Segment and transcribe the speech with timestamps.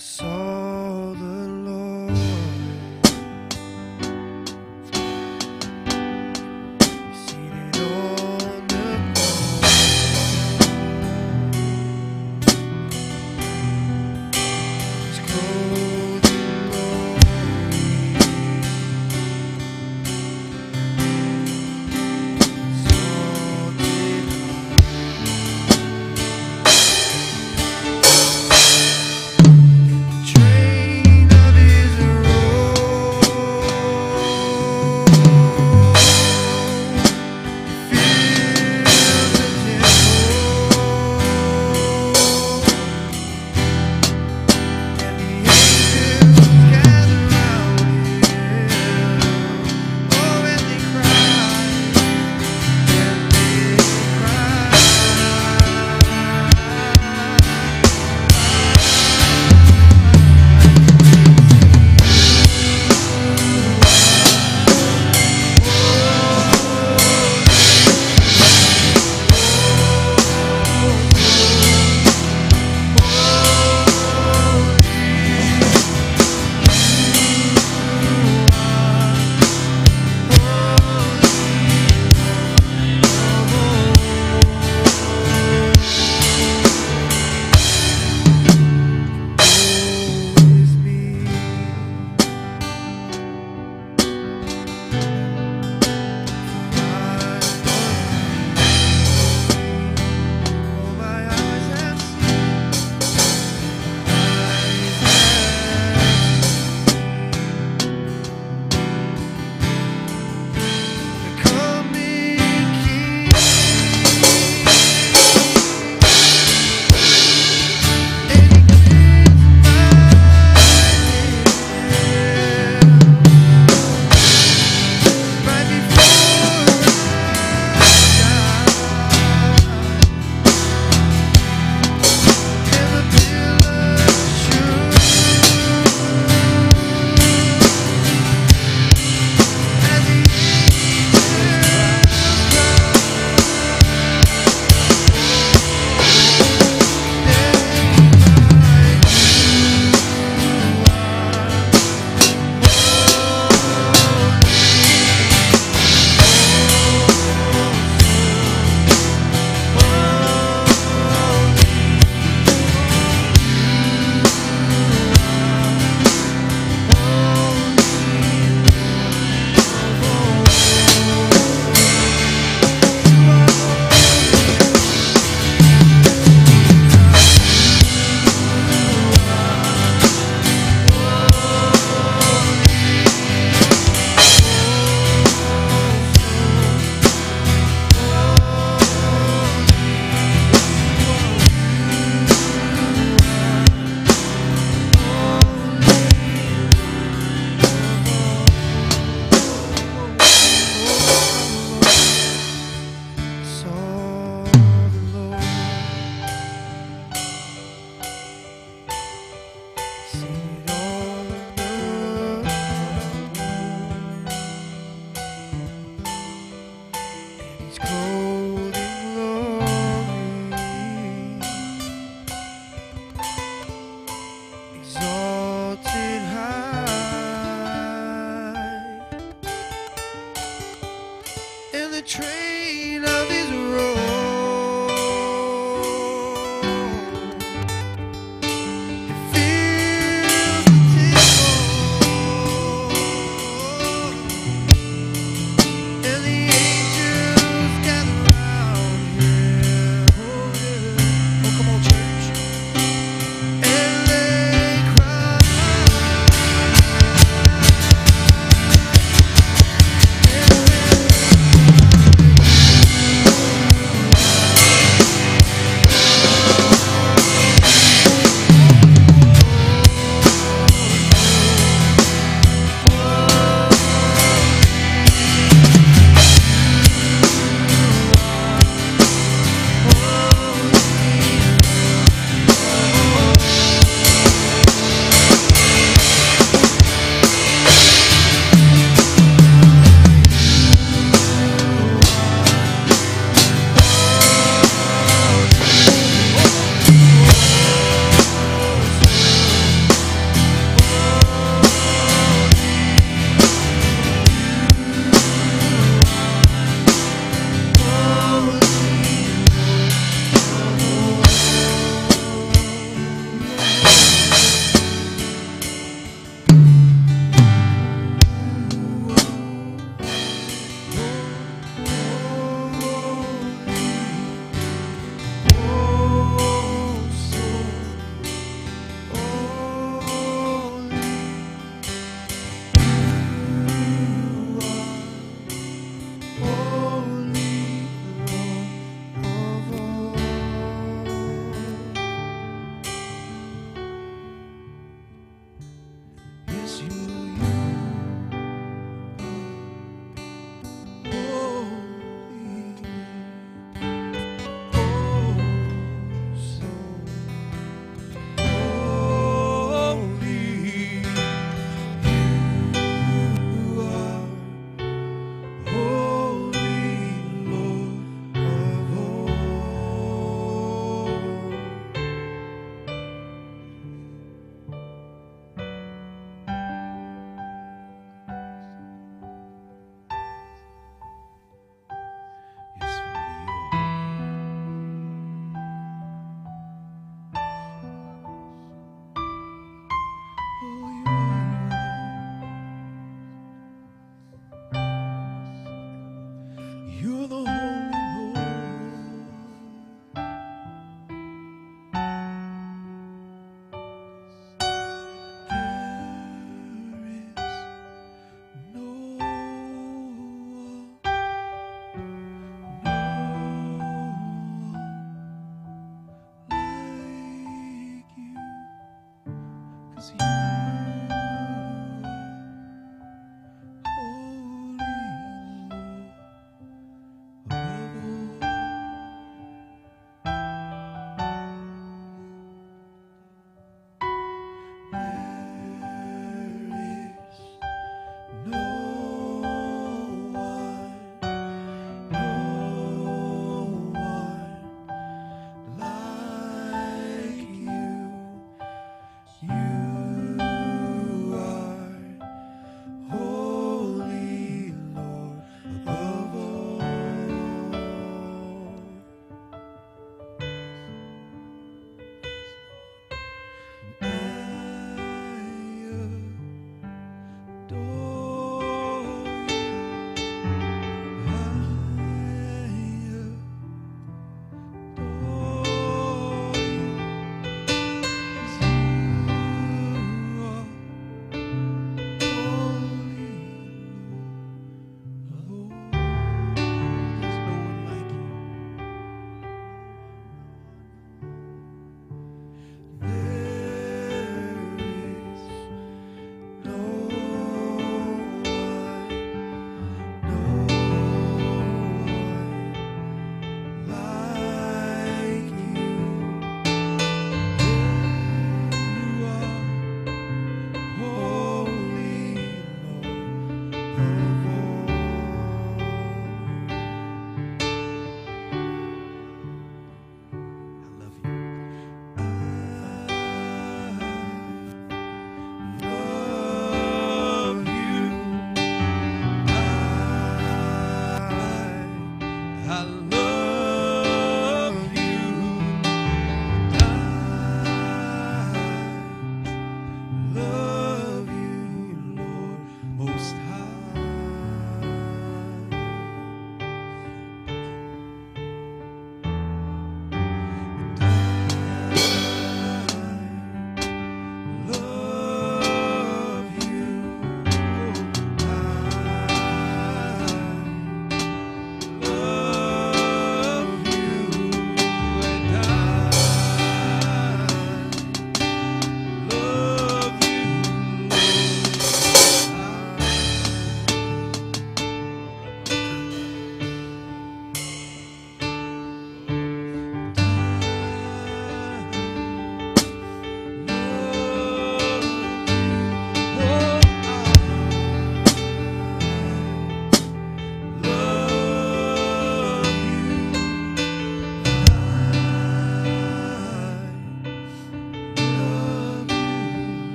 [0.00, 0.39] so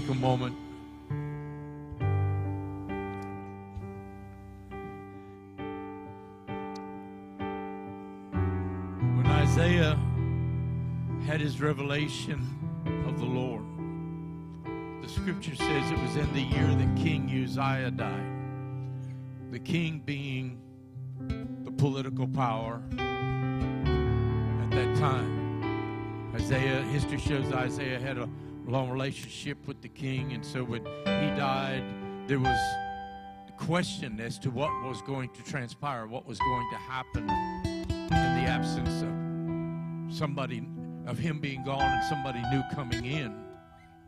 [0.00, 0.54] take a moment.
[9.16, 9.98] When Isaiah
[11.24, 12.46] had his revelation
[13.06, 13.64] of the Lord,
[15.02, 18.26] the scripture says it was in the year that King Uzziah died.
[19.50, 20.60] The king being
[21.64, 26.34] the political power at that time.
[26.34, 28.28] Isaiah, history shows Isaiah had a
[28.66, 31.82] long relationship with the king, and so when he died,
[32.26, 32.58] there was
[33.56, 38.46] question as to what was going to transpire, what was going to happen in the
[38.48, 40.66] absence of somebody
[41.06, 43.34] of him being gone and somebody new coming in.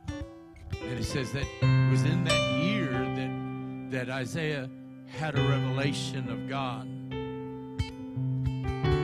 [0.09, 3.29] And it says that it was in that year that
[3.91, 4.69] that Isaiah
[5.07, 6.85] had a revelation of God.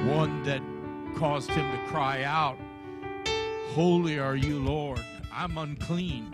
[0.06, 0.60] One that
[1.16, 2.58] caused him to cry out,
[3.72, 5.00] Holy are you, Lord.
[5.36, 6.32] I'm unclean.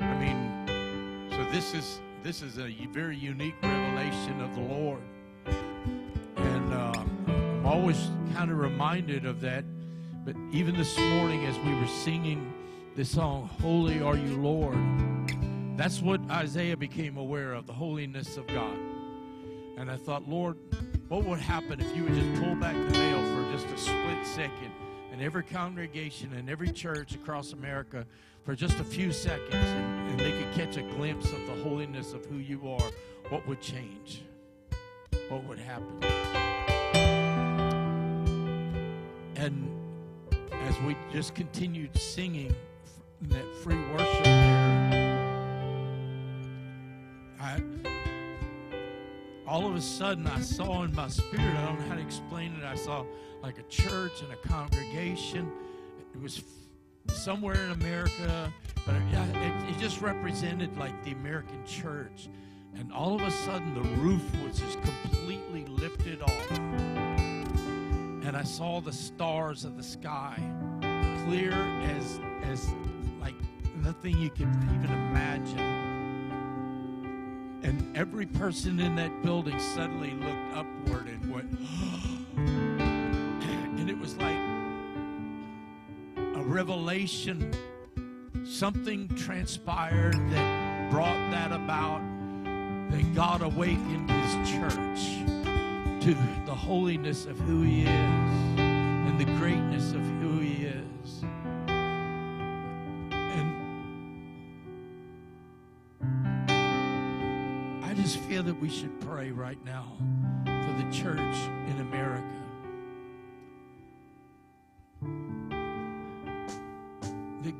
[0.00, 5.02] I mean, so this is this is a very unique revelation of the Lord.
[6.36, 6.92] And uh,
[7.28, 9.64] I'm always kind of reminded of that.
[10.24, 12.52] But even this morning, as we were singing
[12.96, 14.78] the song, Holy Are You, Lord,
[15.76, 18.76] that's what Isaiah became aware of the holiness of God.
[19.76, 20.56] And I thought, Lord,
[21.08, 24.26] what would happen if you would just pull back the veil for just a split
[24.26, 24.72] second
[25.12, 28.06] and every congregation and every church across America
[28.44, 32.26] for just a few seconds and, they could catch a glimpse of the holiness of
[32.26, 32.90] who you are?
[33.30, 34.22] What would change?
[35.30, 36.02] What would happen?
[39.36, 39.70] And
[40.64, 42.54] as we just continued singing
[43.22, 45.18] that free worship there,
[47.40, 47.62] I,
[49.46, 52.56] all of a sudden I saw in my spirit, I don't know how to explain
[52.56, 53.06] it, I saw
[53.42, 55.50] like a church and a congregation.
[56.14, 56.42] It was
[57.08, 58.52] somewhere in America,
[58.86, 59.02] but it,
[59.68, 62.28] it, just represented like the American church.
[62.76, 66.50] And all of a sudden the roof was just completely lifted off.
[66.50, 70.38] And I saw the stars of the sky
[71.26, 72.68] clear as as
[73.20, 73.34] like
[73.82, 75.58] nothing you could even imagine.
[77.62, 81.50] And every person in that building suddenly looked upward and went,
[83.80, 84.49] and it was like
[86.50, 87.54] revelation.
[88.44, 92.00] Something transpired that brought that about,
[92.90, 95.00] that God awakened His church
[96.04, 96.14] to
[96.46, 97.88] the holiness of who He is
[98.58, 101.22] and the greatness of who He is.
[103.12, 103.54] And
[107.84, 109.92] I just feel that we should pray right now
[110.44, 111.36] for the church
[111.68, 112.39] in America.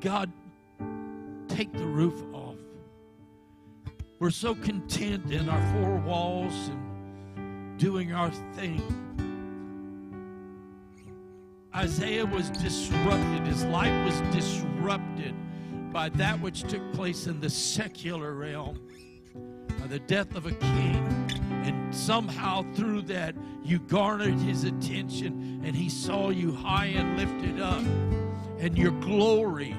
[0.01, 0.32] God
[1.48, 2.57] take the roof off.
[4.18, 8.82] We're so content in our four walls and doing our thing.
[11.74, 15.34] Isaiah was disrupted, his life was disrupted
[15.92, 18.80] by that which took place in the secular realm,
[19.80, 21.30] by the death of a king.
[21.64, 27.61] And somehow through that, you garnered his attention, and he saw you high and lifted
[27.61, 27.82] up,
[28.59, 29.76] and your glory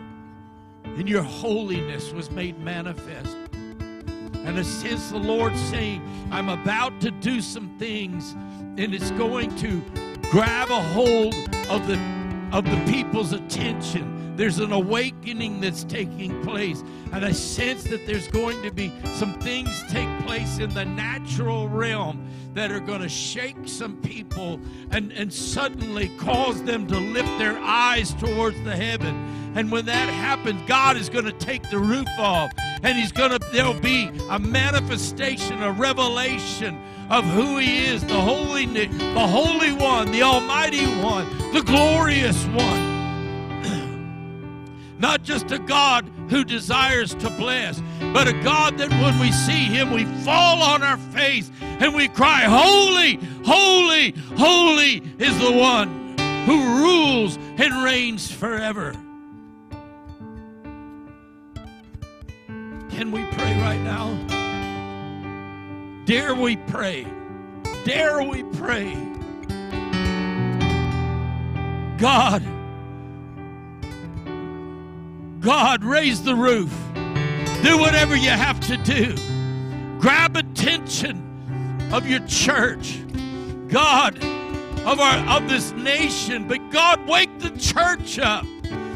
[0.98, 3.36] and your holiness was made manifest.
[3.52, 8.32] And I sense the Lord saying, I'm about to do some things,
[8.78, 9.82] and it's going to
[10.32, 11.36] grab a hold
[11.70, 12.00] of the
[12.52, 14.21] of the people's attention.
[14.42, 16.84] There's an awakening that's taking place.
[17.14, 21.70] And I sense that there's going to be some things take place in the natural
[21.70, 27.38] realm that are going to shake some people and, and suddenly cause them to lift
[27.38, 29.54] their eyes towards the heaven.
[29.54, 32.50] And when that happens, God is going to take the roof off
[32.82, 36.82] and he's going to there'll be a manifestation, a revelation
[37.12, 38.88] of who he is, the holy the
[39.28, 42.91] holy one, the almighty one, the glorious one.
[45.02, 47.82] Not just a God who desires to bless,
[48.14, 52.08] but a God that when we see him, we fall on our face and we
[52.08, 58.92] cry, Holy, holy, holy is the one who rules and reigns forever.
[62.92, 64.14] Can we pray right now?
[66.06, 67.08] Dare we pray?
[67.86, 68.94] Dare we pray?
[71.98, 72.44] God,
[75.42, 76.72] God, raise the roof.
[77.64, 79.16] Do whatever you have to do.
[80.00, 83.00] Grab attention of your church.
[83.68, 84.18] God,
[84.86, 88.46] of our of this nation, but God, wake the church up.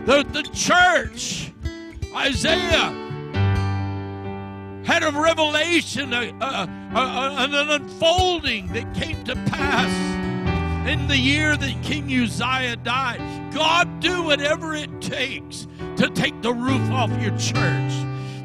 [0.05, 1.51] The, the church.
[2.15, 2.91] Isaiah
[4.85, 9.89] had a revelation, a, a- a- an unfolding that came to pass
[10.87, 13.53] in the year that King Uzziah died.
[13.53, 15.67] God, do whatever it takes
[15.97, 17.93] to take the roof off your church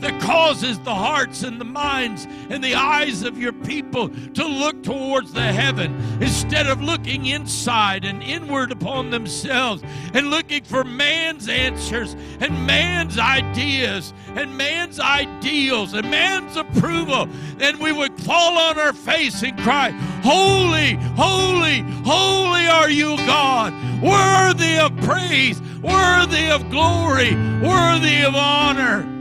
[0.00, 4.82] that causes the hearts and the minds and the eyes of your people to look
[4.82, 9.82] towards the heaven instead of looking inside and inward upon themselves
[10.14, 17.26] and looking for man's answers and man's ideas and man's ideals and man's approval.
[17.56, 19.90] Then we would fall on our face and cry,
[20.22, 23.72] Holy, holy, holy are you, God,
[24.02, 29.19] worthy of praise, worthy of glory, worthy of honor.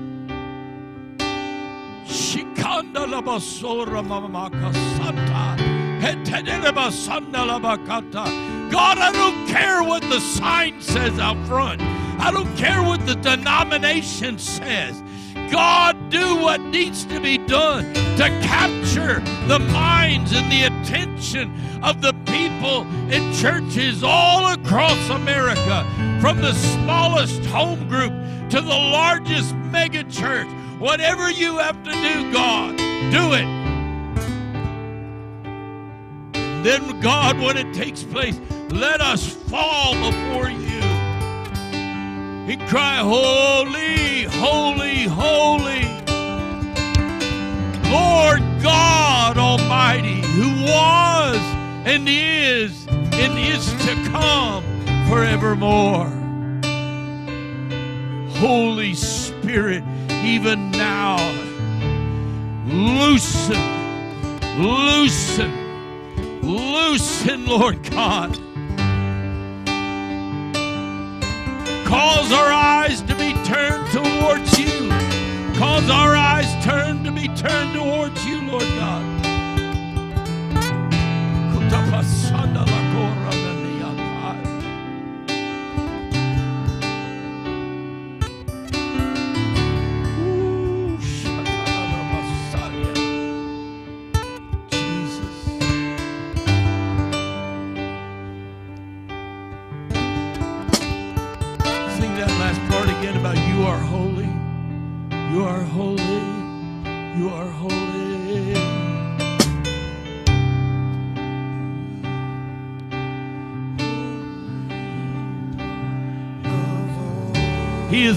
[2.10, 3.06] Shikanda
[6.92, 8.70] santa.
[8.72, 11.82] God, I don't care what the sign says out front.
[12.20, 15.02] I don't care what the denomination says.
[15.52, 21.54] God, do what needs to be done to capture the minds and the attention
[21.84, 25.86] of the people in churches all across America,
[26.22, 28.12] from the smallest home group
[28.50, 30.48] to the largest mega church.
[30.80, 32.78] Whatever you have to do, God,
[33.12, 33.60] do it.
[36.64, 40.82] Then, God, when it takes place, let us fall before you.
[42.48, 45.84] He cry, Holy, holy, holy.
[47.92, 51.38] Lord God Almighty, who was
[51.86, 54.64] and is and is to come
[55.10, 56.08] forevermore.
[58.40, 61.18] Holy Spirit, even now,
[62.66, 63.62] loosen,
[64.58, 65.52] loosen,
[66.42, 68.32] loosen, Lord God.
[71.86, 74.88] Cause our eyes to be turned towards you.
[75.60, 79.20] Cause our eyes turn to be turned towards you, Lord God.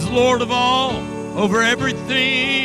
[0.03, 0.96] Is Lord of all,
[1.36, 2.61] over everything.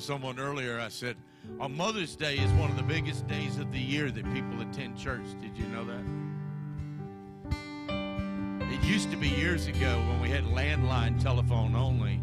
[0.00, 1.16] Someone earlier, I said,
[1.58, 4.98] on Mother's Day is one of the biggest days of the year that people attend
[4.98, 5.24] church.
[5.40, 6.02] Did you know that?
[8.72, 12.20] It used to be years ago when we had landline telephone only.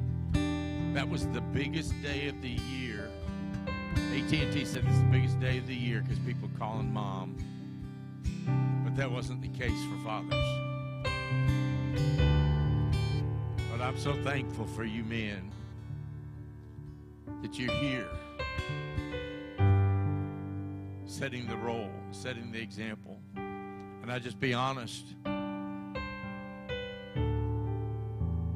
[0.93, 3.09] That was the biggest day of the year.
[3.95, 7.38] AT&T said it's the biggest day of the year because people calling mom.
[8.84, 10.34] But that wasn't the case for fathers.
[13.71, 15.51] But I'm so thankful for you men
[17.41, 18.09] that you're here
[21.07, 23.19] setting the role, setting the example.
[23.36, 25.15] And I just be honest.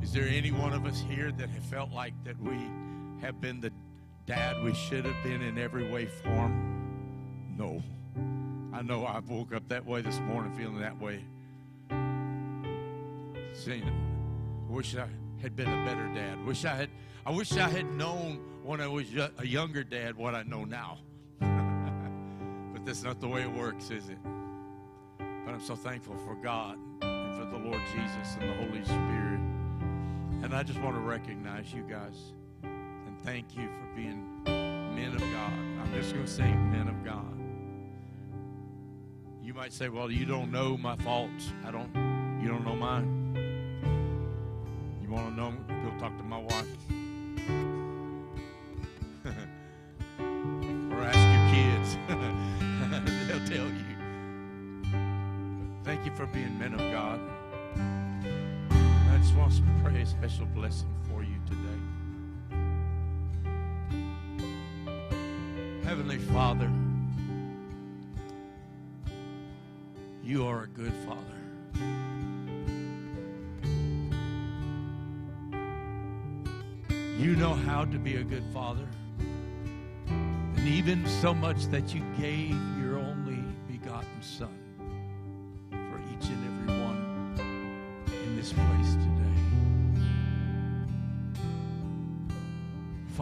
[0.02, 2.58] Is there any one of us here that have felt like that we
[3.22, 3.72] have been the
[4.26, 7.56] dad we should have been in every way form?
[7.58, 7.82] No.
[8.74, 11.24] I know I woke up that way this morning feeling that way.
[13.54, 13.90] Saying,
[14.70, 15.08] wish I
[15.42, 16.46] had been a better dad.
[16.46, 16.90] Wish I had
[17.24, 19.06] I wish I had known when I was
[19.38, 20.98] a younger dad what I know now.
[21.40, 24.18] but that's not the way it works, is it?
[25.46, 29.40] But I'm so thankful for God and for the Lord Jesus and the Holy Spirit.
[30.44, 35.20] And I just want to recognize you guys and thank you for being men of
[35.20, 35.54] God.
[35.80, 37.38] I'm just going to say men of God.
[39.44, 41.52] You might say, "Well, you don't know my faults.
[41.66, 41.94] I don't.
[42.42, 43.36] You don't know mine.
[45.04, 45.71] You want to know?
[60.54, 61.82] Blessing for you today.
[65.84, 66.70] Heavenly Father,
[70.24, 71.20] you are a good Father.
[77.18, 78.88] You know how to be a good Father.
[80.08, 84.61] And even so much that you gave your only begotten Son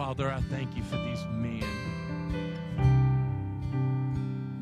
[0.00, 1.62] Father, I thank you for these men.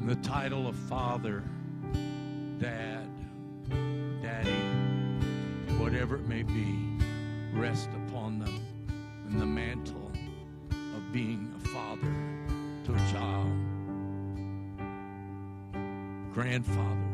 [0.05, 1.45] The title of Father,
[2.59, 3.09] Dad,
[4.21, 4.51] Daddy,
[5.79, 6.89] whatever it may be,
[7.53, 8.61] rest upon them
[9.29, 10.11] and the mantle
[10.73, 12.13] of being a father
[12.87, 13.53] to a child,
[16.35, 17.09] grandfather,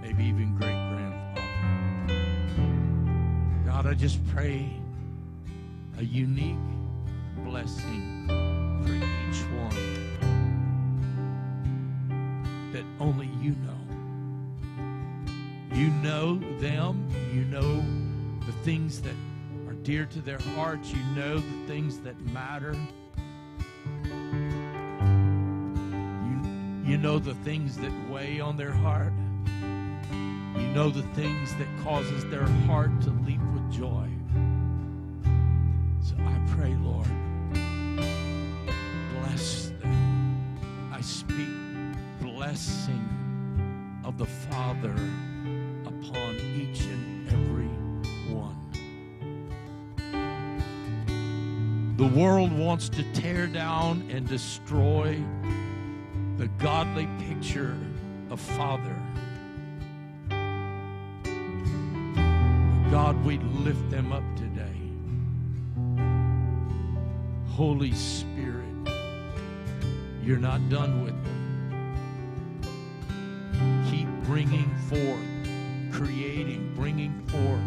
[0.00, 1.42] maybe even great grandfather.
[3.66, 4.70] God, I just pray
[5.98, 6.56] a unique
[7.52, 8.24] blessing
[8.82, 9.76] for each one
[12.72, 13.76] that only you know.
[15.76, 17.84] You know them, you know
[18.46, 19.14] the things that
[19.68, 22.74] are dear to their hearts, you know the things that matter.
[26.24, 29.12] You, you know the things that weigh on their heart.
[30.56, 34.08] You know the things that causes their heart to leap with joy.
[36.02, 37.06] So I pray, Lord,
[41.02, 41.48] speak
[42.20, 43.08] blessing
[44.04, 44.94] of the Father
[45.84, 47.68] upon each and every
[48.32, 48.56] one.
[51.96, 55.22] The world wants to tear down and destroy
[56.38, 57.76] the godly picture
[58.30, 58.96] of Father.
[62.90, 64.68] God, we lift them up today.
[67.52, 68.31] Holy Spirit,
[70.22, 71.38] you're not done with them.
[73.90, 75.18] Keep bringing forth,
[75.92, 77.60] creating, bringing forth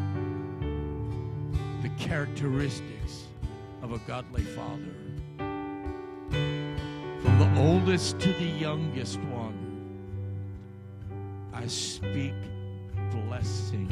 [1.83, 3.25] the characteristics
[3.81, 4.95] of a godly father.
[7.21, 9.59] From the oldest to the youngest one,
[11.53, 12.33] I speak
[13.11, 13.91] blessing.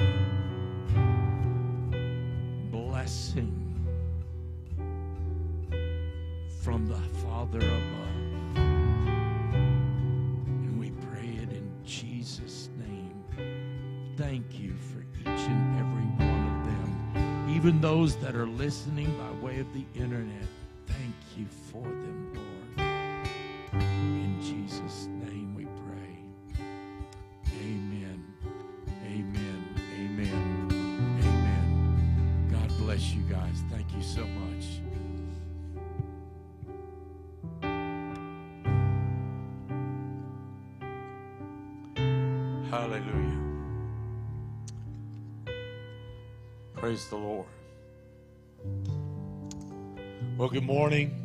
[2.72, 3.60] Blessing
[6.62, 8.13] from the Father above.
[17.64, 20.50] Even those that are listening by way of the internet.
[20.86, 22.90] Thank you for them, Lord.
[23.82, 26.66] In Jesus' name we pray.
[27.62, 28.22] Amen.
[29.06, 29.64] Amen.
[29.96, 30.68] Amen.
[31.24, 32.50] Amen.
[32.52, 33.64] God bless you guys.
[33.72, 34.82] Thank you so much.
[42.70, 43.43] Hallelujah.
[46.84, 47.46] Praise the Lord.
[50.38, 51.18] Well, good morning.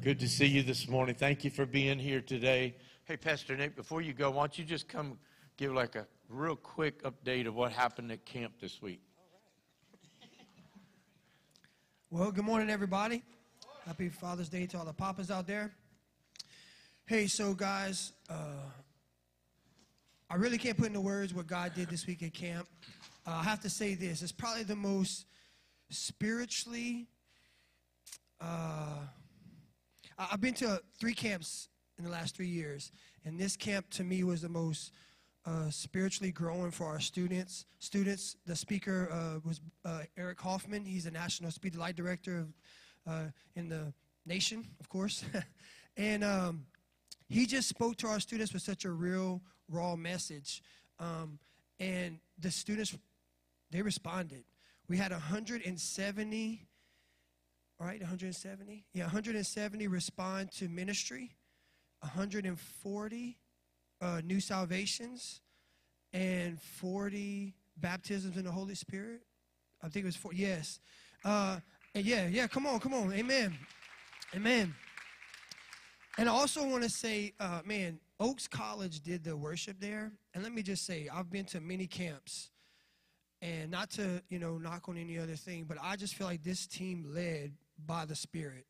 [0.00, 1.14] Good to see you this morning.
[1.14, 2.74] Thank you for being here today.
[3.04, 5.18] Hey, Pastor Nate, before you go, why don't you just come
[5.58, 9.02] give like a real quick update of what happened at camp this week?
[12.08, 13.22] Well, good morning, everybody.
[13.84, 15.72] Happy Father's Day to all the papas out there.
[17.04, 18.64] Hey, so guys, uh,
[20.30, 22.66] I really can't put into words what God did this week at camp.
[23.26, 25.26] Uh, I have to say this: it's probably the most
[25.90, 27.06] spiritually.
[28.40, 29.00] Uh,
[30.18, 31.68] I've been to three camps
[31.98, 32.92] in the last three years,
[33.24, 34.92] and this camp to me was the most
[35.46, 37.66] uh, spiritually growing for our students.
[37.78, 40.84] Students, the speaker uh, was uh, Eric Hoffman.
[40.84, 42.48] He's a National Speed Light Director of,
[43.06, 43.24] uh,
[43.56, 43.92] in the
[44.26, 45.24] nation, of course.
[45.96, 46.66] and um,
[47.28, 50.62] he just spoke to our students with such a real, raw message.
[50.98, 51.38] Um,
[51.78, 52.96] and the students,
[53.70, 54.44] they responded.
[54.88, 56.66] We had 170,
[57.78, 58.00] right?
[58.00, 58.84] 170?
[58.92, 61.36] Yeah, 170 respond to ministry,
[62.00, 63.38] 140
[64.00, 65.40] uh, new salvations,
[66.12, 69.20] and 40 baptisms in the Holy Spirit.
[69.82, 70.32] I think it was four.
[70.32, 70.80] Yes.
[71.24, 71.60] Uh,
[71.94, 73.12] yeah, yeah, come on, come on.
[73.12, 73.56] Amen.
[74.34, 74.74] Amen.
[76.18, 80.12] And I also want to say, uh, man, Oaks College did the worship there.
[80.34, 82.50] And let me just say, I've been to many camps.
[83.42, 86.42] And not to, you know, knock on any other thing, but I just feel like
[86.42, 87.52] this team led
[87.86, 88.66] by the Spirit.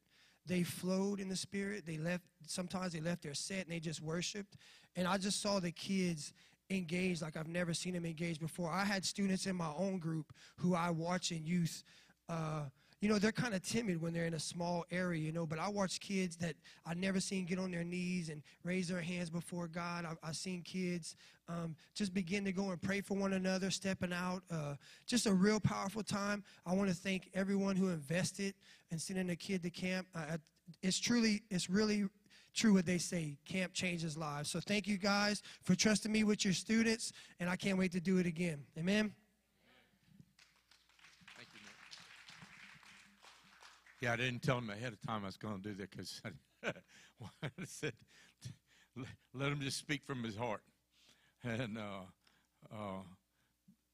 [0.46, 1.86] They flowed in the Spirit.
[1.86, 4.56] They left, sometimes they left their set and they just worshiped.
[4.96, 6.32] And I just saw the kids
[6.70, 8.70] engaged like I've never seen them engaged before.
[8.70, 11.82] I had students in my own group who I watch in youth.
[12.28, 12.64] Uh,
[13.00, 15.58] you know, they're kind of timid when they're in a small area, you know, but
[15.58, 19.30] I watch kids that I never seen get on their knees and raise their hands
[19.30, 20.04] before God.
[20.04, 21.16] I've, I've seen kids
[21.48, 24.42] um, just begin to go and pray for one another, stepping out.
[24.50, 24.74] Uh,
[25.06, 26.44] just a real powerful time.
[26.66, 28.54] I want to thank everyone who invested
[28.90, 30.06] in sending a kid to camp.
[30.14, 30.36] Uh,
[30.82, 32.04] it's truly, it's really
[32.54, 34.50] true what they say camp changes lives.
[34.50, 38.00] So thank you guys for trusting me with your students, and I can't wait to
[38.00, 38.64] do it again.
[38.78, 39.14] Amen.
[44.00, 46.22] Yeah, I didn't tell him ahead of time I was going to do that because
[46.64, 47.92] I said,
[49.34, 50.62] let him just speak from his heart.
[51.44, 52.04] And uh,
[52.72, 53.02] uh,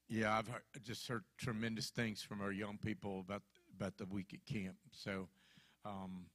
[0.07, 3.43] yeah, I've heard, just heard tremendous things from our young people about
[3.75, 4.75] about the week at camp.
[4.91, 5.27] So,
[5.85, 6.25] um,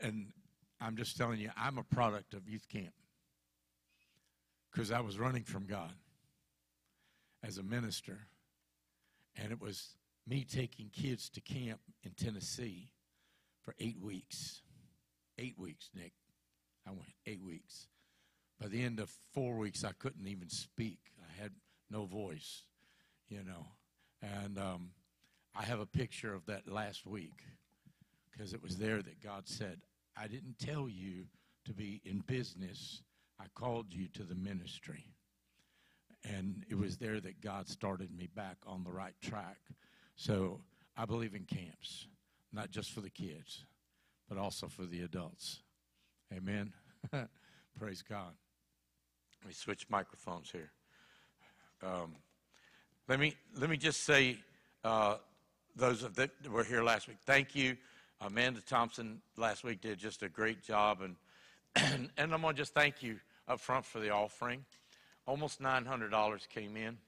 [0.00, 0.26] and
[0.80, 2.92] I'm just telling you, I'm a product of youth camp
[4.70, 5.92] because I was running from God
[7.42, 8.18] as a minister,
[9.36, 9.94] and it was
[10.30, 12.92] me taking kids to camp in Tennessee
[13.64, 14.62] for eight weeks.
[15.38, 16.12] Eight weeks, Nick.
[16.86, 17.88] I went eight weeks.
[18.60, 21.00] By the end of four weeks, I couldn't even speak.
[21.20, 21.50] I had
[21.90, 22.62] no voice,
[23.28, 23.66] you know.
[24.22, 24.90] And um,
[25.56, 27.42] I have a picture of that last week
[28.30, 29.80] because it was there that God said,
[30.16, 31.24] I didn't tell you
[31.64, 33.02] to be in business,
[33.40, 35.06] I called you to the ministry.
[36.22, 39.58] And it was there that God started me back on the right track.
[40.20, 40.60] So
[40.98, 42.06] I believe in camps,
[42.52, 43.64] not just for the kids,
[44.28, 45.60] but also for the adults.
[46.30, 46.74] Amen.
[47.78, 48.34] Praise God.
[49.40, 50.72] Let me switch microphones here.
[51.82, 52.16] Um,
[53.08, 54.36] let me let me just say,
[54.84, 55.16] uh,
[55.74, 57.78] those that were here last week, thank you.
[58.20, 61.16] Amanda Thompson last week did just a great job, and
[61.76, 63.16] and, and I'm gonna just thank you
[63.48, 64.66] up front for the offering.
[65.26, 66.98] Almost $900 came in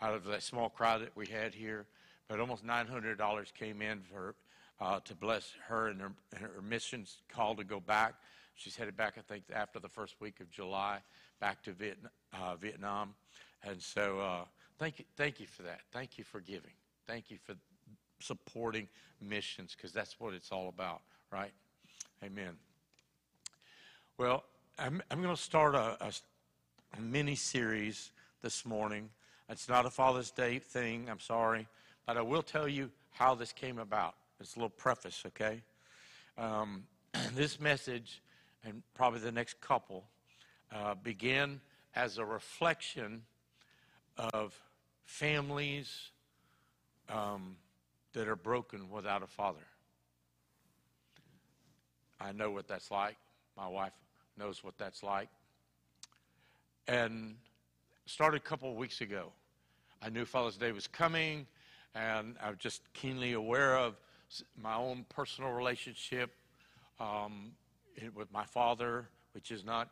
[0.00, 1.86] out of that small crowd that we had here
[2.28, 4.34] but almost $900 came in for
[4.80, 8.14] uh, to bless her and her, her missions call to go back.
[8.54, 10.98] She's headed back, I think, after the first week of July,
[11.40, 12.10] back to Vietnam.
[12.34, 13.14] Uh, Vietnam.
[13.62, 14.44] And so, uh,
[14.78, 15.80] thank you, thank you for that.
[15.92, 16.72] Thank you for giving.
[17.06, 17.54] Thank you for
[18.20, 18.88] supporting
[19.20, 21.52] missions, because that's what it's all about, right?
[22.24, 22.56] Amen.
[24.18, 24.44] Well,
[24.78, 26.12] I'm, I'm going to start a, a,
[26.96, 28.10] a mini series
[28.42, 29.10] this morning.
[29.48, 31.08] It's not a Father's Day thing.
[31.10, 31.68] I'm sorry.
[32.06, 34.14] But I will tell you how this came about.
[34.38, 35.62] It's a little preface, okay?
[36.38, 36.84] Um,
[37.34, 38.22] this message,
[38.64, 40.04] and probably the next couple,
[40.72, 41.60] uh, began
[41.96, 43.22] as a reflection
[44.18, 44.54] of
[45.04, 46.10] families
[47.08, 47.56] um,
[48.12, 49.66] that are broken without a father.
[52.20, 53.16] I know what that's like.
[53.56, 53.92] My wife
[54.38, 55.28] knows what that's like.
[56.86, 57.34] And
[58.06, 59.32] started a couple of weeks ago.
[60.00, 61.46] I knew Father's Day was coming
[61.96, 63.94] and I'm just keenly aware of
[64.60, 66.30] my own personal relationship
[67.00, 67.52] um,
[68.14, 69.88] with my father, which is not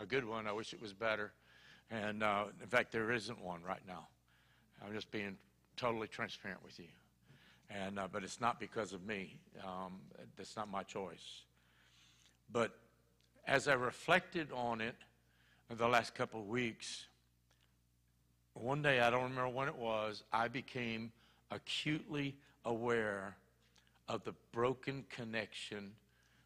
[0.00, 0.46] a good one.
[0.46, 1.32] I wish it was better.
[1.90, 4.06] And uh, in fact, there isn't one right now.
[4.84, 5.36] I'm just being
[5.76, 6.86] totally transparent with you.
[7.68, 9.38] And, uh, but it's not because of me.
[9.64, 10.00] Um,
[10.36, 11.42] that's not my choice.
[12.52, 12.72] But
[13.46, 14.96] as I reflected on it
[15.68, 17.06] in the last couple of weeks,
[18.54, 21.12] one day, I don't remember when it was, I became
[21.50, 23.36] acutely aware
[24.08, 25.92] of the broken connection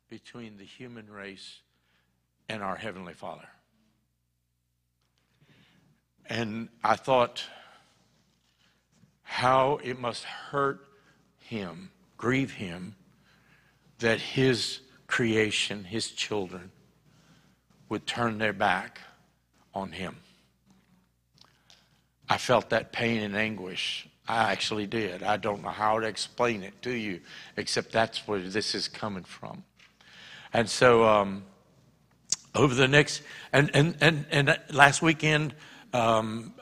[0.08, 1.60] between the human race
[2.48, 3.48] and our Heavenly Father.
[6.26, 7.44] And I thought
[9.22, 10.86] how it must hurt
[11.38, 12.96] him, grieve him,
[13.98, 16.70] that his creation, his children,
[17.88, 19.00] would turn their back
[19.74, 20.16] on him.
[22.28, 25.22] I felt that pain and anguish I actually did.
[25.22, 27.20] I don't know how to explain it to you,
[27.56, 29.64] except that's where this is coming from.
[30.52, 31.44] And so, um,
[32.54, 33.22] over the next,
[33.52, 35.54] and, and, and, and last weekend
[35.92, 36.54] um,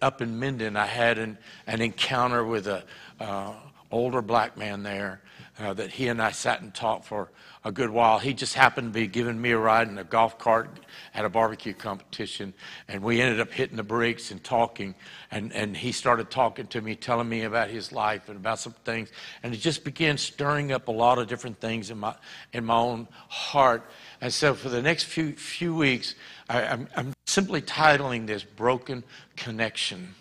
[0.00, 2.84] up in Minden, I had an, an encounter with a
[3.18, 3.54] uh,
[3.90, 5.20] older black man there
[5.60, 7.30] uh, that he and I sat and talked for
[7.64, 8.18] a good while.
[8.18, 10.80] He just happened to be giving me a ride in a golf cart
[11.14, 12.54] at a barbecue competition,
[12.88, 14.94] and we ended up hitting the brakes and talking.
[15.30, 18.74] And, and he started talking to me, telling me about his life and about some
[18.84, 19.10] things,
[19.42, 22.14] and it just began stirring up a lot of different things in my
[22.52, 23.90] in my own heart.
[24.20, 26.14] And so, for the next few few weeks,
[26.48, 29.04] I, I'm, I'm simply titling this "Broken
[29.36, 30.14] Connection,"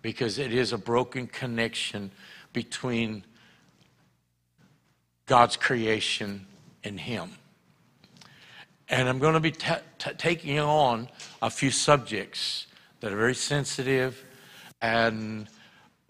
[0.00, 2.12] because it is a broken connection
[2.52, 3.24] between
[5.30, 6.44] God's creation
[6.82, 7.30] in Him.
[8.88, 11.08] And I'm going to be t- t- taking on
[11.40, 12.66] a few subjects
[12.98, 14.24] that are very sensitive,
[14.82, 15.46] and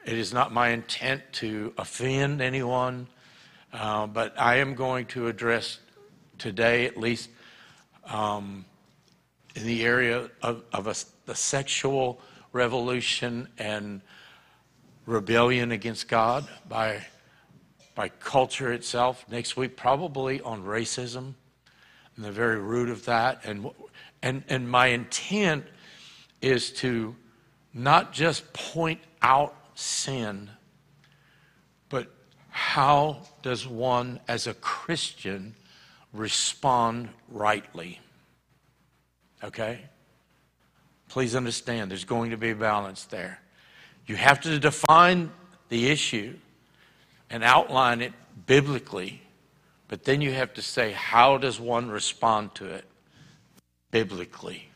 [0.07, 3.09] it is not my intent to offend anyone,
[3.75, 5.81] uh, but I am going to address
[6.39, 7.29] today, at least
[8.07, 8.65] um,
[9.55, 10.95] in the area of, of a,
[11.27, 12.23] the sexual
[12.55, 14.01] revolution and
[15.05, 17.05] rebellion against God by
[18.01, 19.27] by culture itself.
[19.31, 21.35] Next week, probably on racism
[22.17, 23.43] and the very root of that.
[23.45, 23.69] And,
[24.23, 25.67] and, and my intent
[26.41, 27.15] is to
[27.75, 30.49] not just point out sin,
[31.91, 32.11] but
[32.49, 35.55] how does one as a Christian
[36.15, 38.01] respond rightly?
[39.45, 39.83] Okay?
[41.11, 43.43] Please understand, there's going to be a balance there.
[44.07, 45.31] You have to define
[45.69, 46.39] the issue
[47.31, 48.13] and outline it
[48.47, 49.23] biblically,
[49.89, 52.85] but then you have to say, how does one respond to it
[53.91, 54.69] biblically?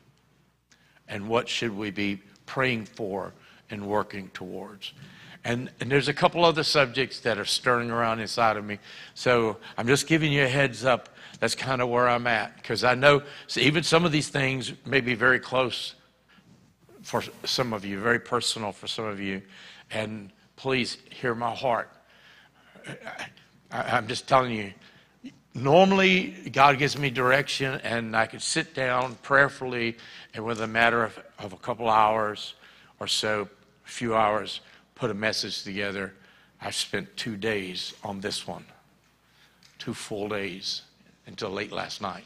[1.08, 3.32] And what should we be praying for
[3.70, 4.92] and working towards?
[5.44, 8.78] And, and there's a couple other subjects that are stirring around inside of me.
[9.14, 11.10] So I'm just giving you a heads up.
[11.38, 12.56] That's kind of where I'm at.
[12.56, 15.94] Because I know so even some of these things may be very close
[17.02, 19.42] for some of you, very personal for some of you.
[19.90, 21.90] And please hear my heart.
[23.70, 24.72] I, am just telling you,
[25.54, 29.96] normally God gives me direction and I could sit down prayerfully
[30.34, 32.54] and with a matter of, of a couple hours
[33.00, 33.48] or so,
[33.84, 34.60] a few hours,
[34.94, 36.14] put a message together.
[36.60, 38.64] I spent two days on this one,
[39.78, 40.82] two full days
[41.26, 42.24] until late last night.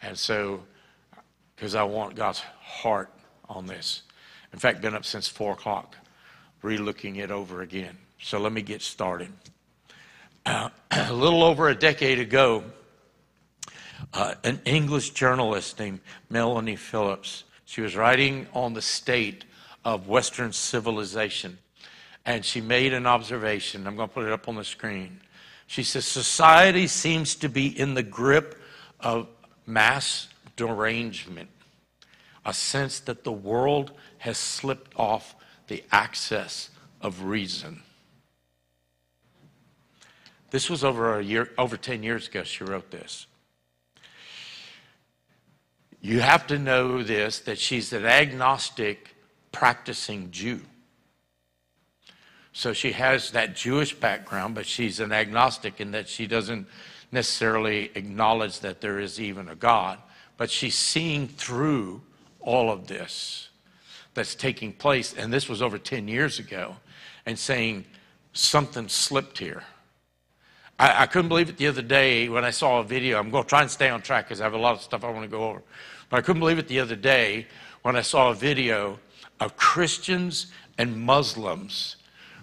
[0.00, 0.62] And so,
[1.54, 3.10] because I want God's heart
[3.48, 4.02] on this.
[4.52, 5.96] In fact, been up since four o'clock,
[6.62, 7.96] re-looking it over again.
[8.20, 9.32] So let me get started.
[10.44, 12.64] Uh, a little over a decade ago,
[14.12, 19.44] uh, an English journalist named Melanie Phillips, she was writing on the state
[19.84, 21.58] of Western civilization,
[22.26, 23.86] and she made an observation.
[23.86, 25.20] I'm going to put it up on the screen.
[25.66, 28.60] She says, Society seems to be in the grip
[29.00, 29.28] of
[29.66, 31.48] mass derangement,
[32.44, 35.34] a sense that the world has slipped off
[35.68, 36.70] the axis
[37.00, 37.82] of reason.
[40.52, 43.26] This was over a year, over 10 years ago, she wrote this.
[46.02, 49.16] You have to know this that she's an agnostic
[49.50, 50.60] practicing Jew.
[52.52, 56.66] So she has that Jewish background, but she's an agnostic in that she doesn't
[57.10, 59.98] necessarily acknowledge that there is even a God.
[60.36, 62.02] But she's seeing through
[62.40, 63.48] all of this
[64.12, 66.76] that's taking place, and this was over 10 years ago,
[67.24, 67.86] and saying
[68.34, 69.62] something slipped here.
[70.82, 73.16] I, I, couldn't believe it the other day when I saw a video.
[73.16, 75.04] I'm going to try and stay on track because I have a lot of stuff
[75.04, 75.62] I want to go over.
[76.10, 77.46] But I couldn't believe it the other day
[77.82, 78.98] when I saw a video
[79.38, 81.96] of Christians and Muslims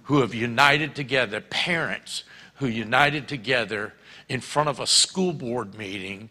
[0.03, 2.23] who have united together, parents
[2.55, 3.93] who united together
[4.29, 6.29] in front of a school board meeting,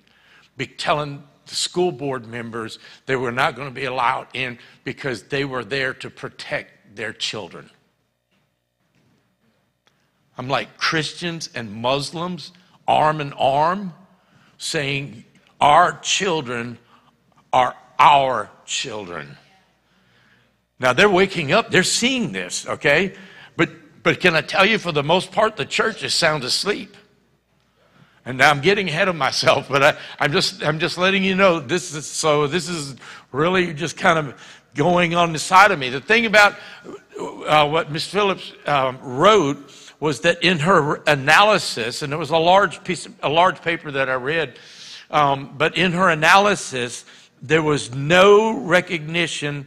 [0.56, 5.24] be telling the school board members they were not going to be allowed in because
[5.24, 7.68] they were there to protect their children.
[10.39, 12.53] I'm like Christians and Muslims
[12.86, 13.93] arm in arm
[14.57, 15.24] saying,
[15.61, 16.78] Our children
[17.53, 19.36] are our children.
[20.78, 23.14] Now they're waking up, they're seeing this, okay?
[23.57, 23.70] But
[24.05, 26.97] but can I tell you, for the most part, the church is sound asleep.
[28.24, 31.59] And I'm getting ahead of myself, but I, am just I'm just letting you know
[31.59, 32.95] this is so this is
[33.32, 34.41] really just kind of
[34.74, 35.89] going on the side of me.
[35.89, 36.55] The thing about
[37.18, 39.68] uh, what Miss Phillips um, wrote
[40.01, 44.09] was that in her analysis, and it was a large piece, a large paper that
[44.09, 44.59] I read,
[45.11, 47.05] um, but in her analysis,
[47.42, 49.66] there was no recognition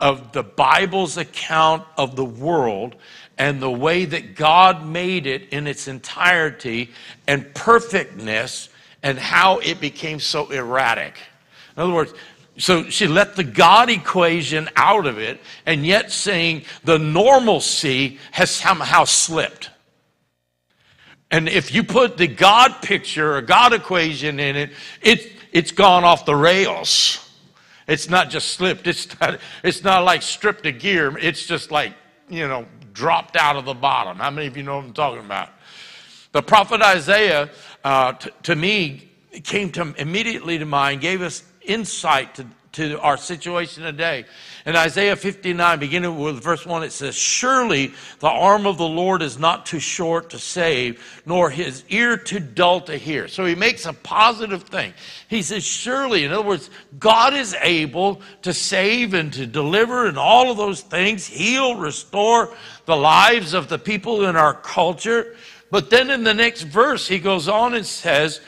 [0.00, 2.96] of the Bible's account of the world
[3.38, 6.90] and the way that God made it in its entirety
[7.26, 8.68] and perfectness
[9.02, 11.16] and how it became so erratic.
[11.76, 12.14] In other words,
[12.56, 18.50] so she let the God equation out of it, and yet saying the normalcy has
[18.50, 19.70] somehow slipped.
[21.30, 24.70] And if you put the God picture or God equation in it,
[25.02, 27.20] it it's gone off the rails.
[27.86, 28.86] It's not just slipped.
[28.86, 31.16] It's not, it's not like stripped of gear.
[31.18, 31.92] It's just like,
[32.28, 34.18] you know, dropped out of the bottom.
[34.18, 35.50] How many of you know what I'm talking about?
[36.32, 37.50] The prophet Isaiah,
[37.84, 39.10] uh, t- to me,
[39.42, 44.24] came to immediately to mind, gave us insight to, to our situation today.
[44.66, 49.20] In Isaiah 59, beginning with verse 1, it says, Surely the arm of the Lord
[49.20, 53.28] is not too short to save, nor his ear too dull to hear.
[53.28, 54.94] So he makes a positive thing.
[55.28, 60.18] He says, Surely, in other words, God is able to save and to deliver and
[60.18, 62.54] all of those things, heal, restore
[62.86, 65.36] the lives of the people in our culture.
[65.70, 68.40] But then in the next verse, he goes on and says,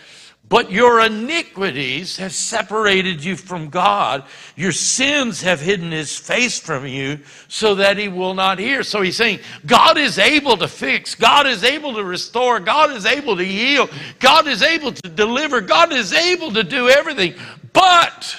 [0.48, 4.24] but your iniquities have separated you from God.
[4.54, 7.18] Your sins have hidden his face from you
[7.48, 8.84] so that he will not hear.
[8.84, 11.16] So he's saying, God is able to fix.
[11.16, 12.60] God is able to restore.
[12.60, 13.88] God is able to heal.
[14.20, 15.60] God is able to deliver.
[15.60, 17.34] God is able to do everything.
[17.72, 18.36] But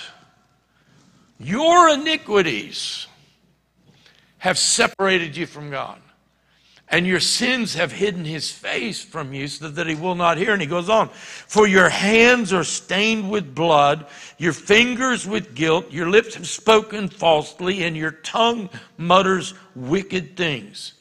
[1.39, 3.05] your iniquities
[4.37, 5.99] have separated you from God
[6.89, 10.53] and your sins have hidden his face from you so that he will not hear.
[10.53, 14.05] And he goes on, for your hands are stained with blood,
[14.37, 20.93] your fingers with guilt, your lips have spoken falsely, and your tongue mutters wicked things.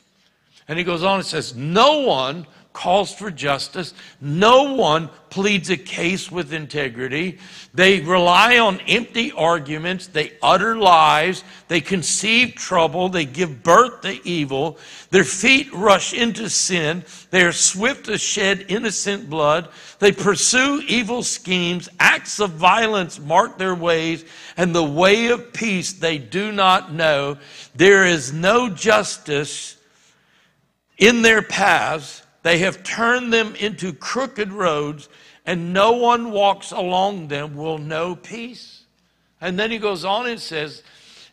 [0.67, 2.47] And he goes on and says, no one
[2.77, 3.95] calls for justice.
[4.21, 7.39] No one pleads a case with integrity.
[7.73, 10.09] They rely on empty arguments.
[10.09, 11.43] They utter lies.
[11.69, 13.09] They conceive trouble.
[13.09, 14.79] They give birth to evil.
[15.11, 17.03] Their feet rush into sin.
[17.31, 19.71] They are swift to shed innocent blood.
[19.99, 21.89] They pursue evil schemes.
[21.99, 24.23] Acts of violence mark their ways,
[24.59, 27.39] and the way of peace they do not know.
[27.75, 29.79] There is no justice
[30.99, 32.23] in their paths.
[32.47, 35.09] They have turned them into crooked roads,
[35.47, 38.85] and no one walks along them will know peace.
[39.41, 40.85] And then he goes on and says,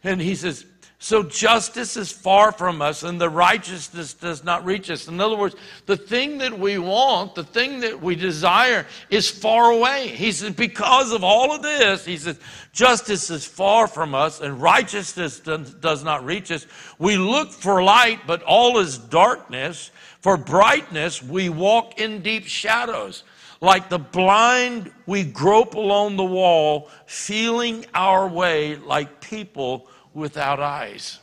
[0.03, 0.65] and he says,
[0.97, 5.07] so justice is far from us, and the righteousness does not reach us.
[5.07, 5.55] In other words,
[5.85, 10.07] the thing that we want, the thing that we desire, is far away.
[10.07, 12.39] He says, because of all of this, he says,
[12.71, 16.65] justice is far from us, and righteousness does not reach us.
[16.97, 19.91] We look for light, but all is darkness.
[20.23, 23.25] For brightness, we walk in deep shadows.
[23.59, 31.19] Like the blind, we grope along the wall, feeling our way like people without eyes.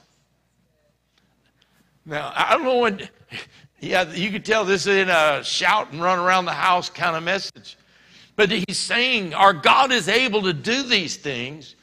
[2.04, 3.10] Now, I don't know what,
[3.80, 7.22] yeah, you could tell this is a shout and run around the house kind of
[7.22, 7.78] message.
[8.36, 11.74] But he's saying our God is able to do these things.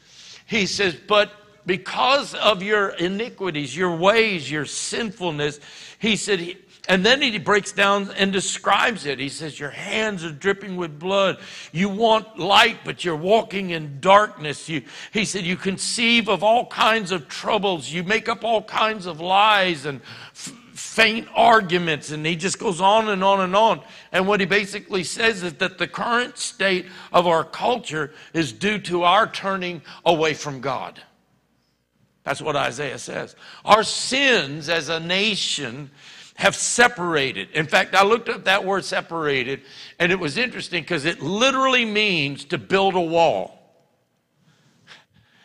[0.46, 1.32] He says, but
[1.66, 5.60] because of your iniquities, your ways, your sinfulness,
[5.98, 6.58] he said,
[6.88, 9.20] and then he breaks down and describes it.
[9.20, 11.38] He says, Your hands are dripping with blood.
[11.74, 14.70] You want light, but you're walking in darkness.
[14.70, 17.92] You, he said, You conceive of all kinds of troubles.
[17.92, 20.00] You make up all kinds of lies and
[20.32, 22.12] f- faint arguments.
[22.12, 23.82] And he just goes on and on and on.
[24.14, 28.80] And what he basically says is that the current state of our culture is due
[28.80, 31.02] to our turning away from God.
[32.24, 33.36] That's what Isaiah says.
[33.66, 35.92] Our sins as a nation
[36.38, 37.50] have separated.
[37.52, 39.62] In fact, I looked up that word separated,
[40.00, 43.60] and it was interesting because it literally means to build a wall.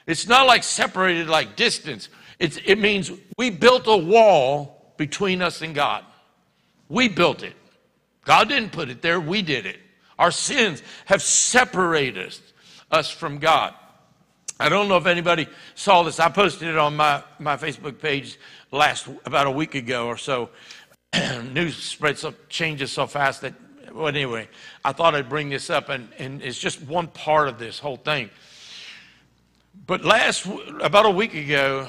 [0.06, 2.10] It's not like separated like distance.
[2.38, 6.04] It's, it means we built a wall between us and God.
[6.90, 7.54] We built it.
[8.26, 9.78] God didn't put it there, we did it.
[10.18, 12.36] Our sins have separated
[12.90, 13.74] us from God.
[14.60, 16.20] I don't know if anybody saw this.
[16.20, 18.38] I posted it on my, my Facebook page
[18.70, 20.50] last about a week ago or so.
[21.52, 23.54] news spreads so changes so fast that
[23.92, 24.48] well anyway
[24.84, 27.96] i thought i'd bring this up and, and it's just one part of this whole
[27.96, 28.30] thing.
[29.86, 30.46] But last
[30.80, 31.88] about a week ago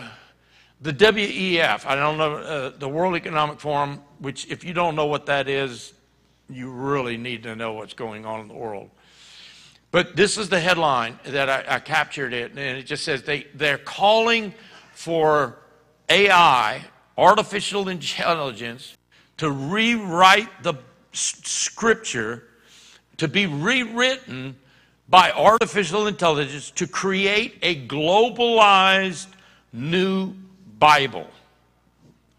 [0.82, 5.06] the wef i don't know uh, the world economic forum which if you don't know
[5.06, 5.94] what that is
[6.50, 8.90] you really need to know what's going on in the world.
[9.92, 13.48] But this is the headline that i, I captured it and it just says they,
[13.54, 14.54] they're calling
[14.92, 15.60] for
[16.10, 16.82] ai
[17.18, 18.98] artificial intelligence
[19.38, 20.76] to rewrite the
[21.12, 22.44] scripture
[23.18, 24.56] to be rewritten
[25.10, 29.28] by artificial intelligence to create a globalized
[29.72, 30.34] new
[30.80, 31.28] Bible.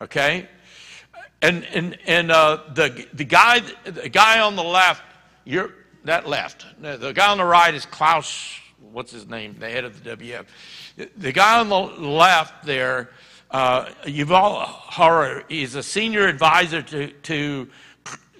[0.00, 0.48] Okay?
[1.44, 5.02] and and and uh, the the guy the guy on the left,
[5.44, 5.72] you're
[6.04, 6.66] that left.
[6.80, 8.58] The guy on the right is Klaus.
[8.92, 9.56] What's his name?
[9.58, 10.46] The head of the WF.
[11.16, 13.10] The guy on the left there,
[13.54, 15.44] uh, you've all heard.
[15.48, 17.68] He's a senior advisor to to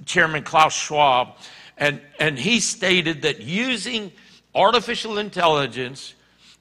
[0.05, 1.37] Chairman Klaus Schwab,
[1.79, 4.11] and and he stated that using
[4.57, 6.15] artificial intelligence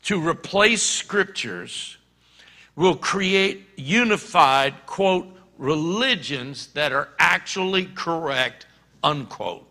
[0.04, 1.97] to replace scriptures
[2.76, 8.68] will create unified quote religions that are actually correct,
[9.04, 9.68] unquote.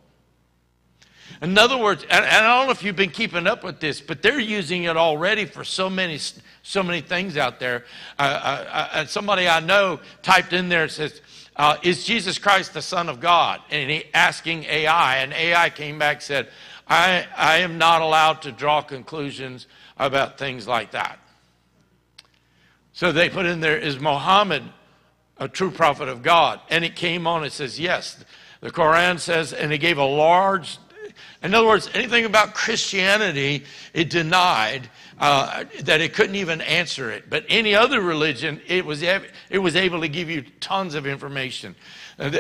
[1.43, 4.23] In other words, and, I don't know if you've been keeping up with this, but
[4.23, 6.19] they're using it already for so many,
[6.63, 7.85] so many things out there.
[8.19, 11.21] Uh, uh, uh, somebody I know typed in there and says,
[11.57, 15.99] uh, "Is Jesus Christ the Son of God?" And he asking AI, and AI came
[15.99, 16.49] back said,
[16.89, 19.67] "I, I am not allowed to draw conclusions
[19.99, 21.19] about things like that."
[22.93, 24.63] So they put in there, "Is Muhammad
[25.43, 26.61] a true prophet of God.
[26.71, 28.25] And it came on, it says, yes.
[28.61, 30.79] The Quran says, and it gave a large,
[31.43, 33.65] in other words, anything about Christianity,
[33.95, 34.89] it denied
[35.19, 37.29] uh, that it couldn't even answer it.
[37.29, 41.75] But any other religion, it was, it was able to give you tons of information.
[42.19, 42.39] Uh,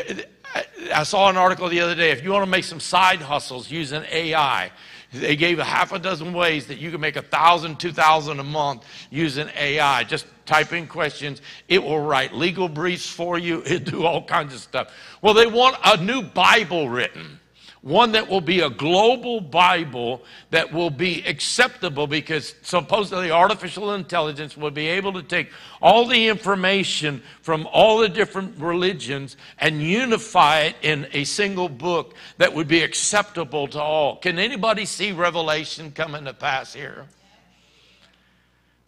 [0.94, 2.10] I saw an article the other day.
[2.10, 4.70] If you want to make some side hustles using AI,
[5.12, 8.40] they gave a half a dozen ways that you can make a thousand, two thousand
[8.40, 10.04] a month using AI.
[10.04, 11.42] Just type in questions.
[11.68, 13.62] It will write legal briefs for you.
[13.66, 14.92] It'll do all kinds of stuff.
[15.20, 17.38] Well, they want a new Bible written
[17.82, 24.56] one that will be a global Bible that will be acceptable because supposedly artificial intelligence
[24.56, 30.60] will be able to take all the information from all the different religions and unify
[30.60, 34.16] it in a single book that would be acceptable to all.
[34.16, 37.06] Can anybody see Revelation coming to pass here?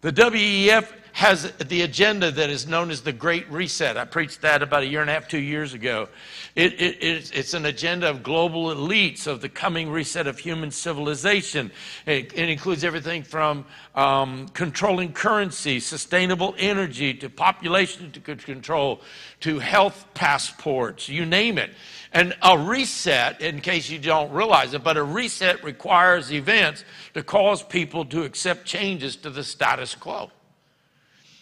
[0.04, 3.96] The WEF has the agenda that is known as the Great Reset.
[3.96, 6.10] I preached that about a year and a half, two years ago.
[6.54, 10.70] It, it, it's, it's, an agenda of global elites of the coming reset of human
[10.70, 11.72] civilization.
[12.04, 19.00] It, it includes everything from um, controlling currency, sustainable energy, to population control,
[19.40, 21.70] to health passports, you name it.
[22.14, 27.24] And a reset, in case you don't realize it, but a reset requires events to
[27.24, 30.30] cause people to accept changes to the status quo.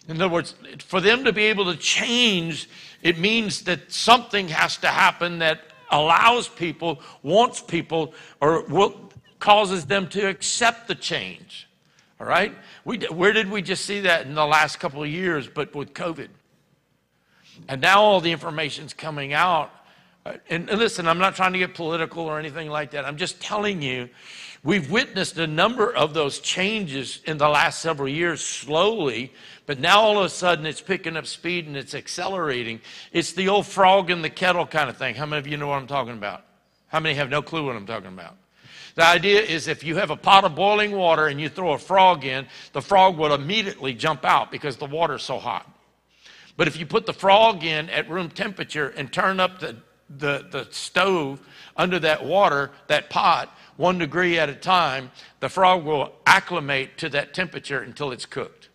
[0.08, 2.70] In other words, for them to be able to change,
[3.02, 5.60] it means that something has to happen that
[5.90, 11.68] allows people, wants people, or will, causes them to accept the change.
[12.18, 12.56] All right?
[12.86, 15.92] We, where did we just see that in the last couple of years, but with
[15.92, 16.28] COVID?
[17.68, 19.70] And now all the information's coming out.
[20.24, 23.04] Uh, and, and listen, I'm not trying to get political or anything like that.
[23.04, 24.08] I'm just telling you
[24.64, 29.32] We've witnessed a number of those changes in the last several years slowly,
[29.66, 32.80] but now all of a sudden it's picking up speed and it's accelerating.
[33.10, 35.16] It's the old frog in the kettle kind of thing.
[35.16, 36.44] How many of you know what I'm talking about?
[36.86, 38.36] How many have no clue what I'm talking about?
[38.94, 41.78] The idea is if you have a pot of boiling water and you throw a
[41.78, 45.68] frog in, the frog will immediately jump out because the water's so hot.
[46.56, 49.76] But if you put the frog in at room temperature and turn up the,
[50.18, 51.40] the, the stove
[51.76, 55.10] under that water, that pot, one degree at a time,
[55.40, 58.68] the frog will acclimate to that temperature until it's cooked.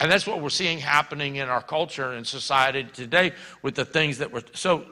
[0.00, 4.18] And that's what we're seeing happening in our culture and society today with the things
[4.18, 4.42] that we're.
[4.54, 4.86] So,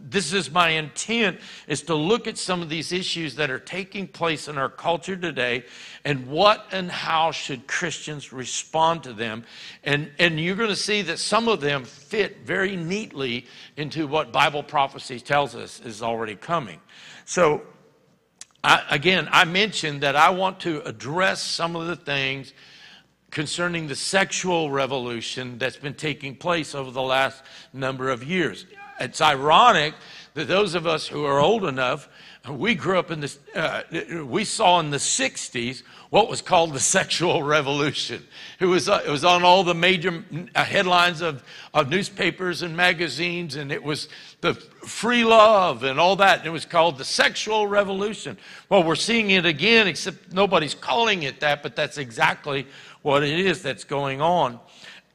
[0.00, 4.06] this is my intent is to look at some of these issues that are taking
[4.06, 5.64] place in our culture today
[6.04, 9.44] and what and how should christians respond to them.
[9.84, 13.46] And, and you're going to see that some of them fit very neatly
[13.76, 16.80] into what bible prophecy tells us is already coming.
[17.24, 17.62] So
[18.62, 22.52] I, again i mentioned that i want to address some of the things
[23.30, 27.42] concerning the sexual revolution that's been taking place over the last
[27.72, 28.64] number of years
[29.00, 29.94] it's ironic
[30.34, 32.08] that those of us who are old enough,
[32.48, 33.82] we grew up in this, uh,
[34.24, 38.24] we saw in the 60s what was called the sexual revolution.
[38.60, 41.42] It was, uh, it was on all the major uh, headlines of,
[41.74, 44.08] of newspapers and magazines, and it was
[44.40, 46.38] the free love and all that.
[46.38, 48.38] And it was called the sexual revolution.
[48.68, 52.66] Well, we're seeing it again, except nobody's calling it that, but that's exactly
[53.02, 54.60] what it is that's going on.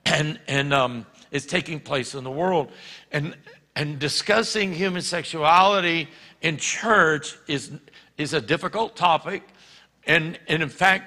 [0.05, 2.71] And, and um, it's taking place in the world.
[3.11, 3.35] And
[3.75, 6.07] and discussing human sexuality
[6.41, 7.71] in church is,
[8.17, 9.43] is a difficult topic.
[10.05, 11.05] And, and in fact,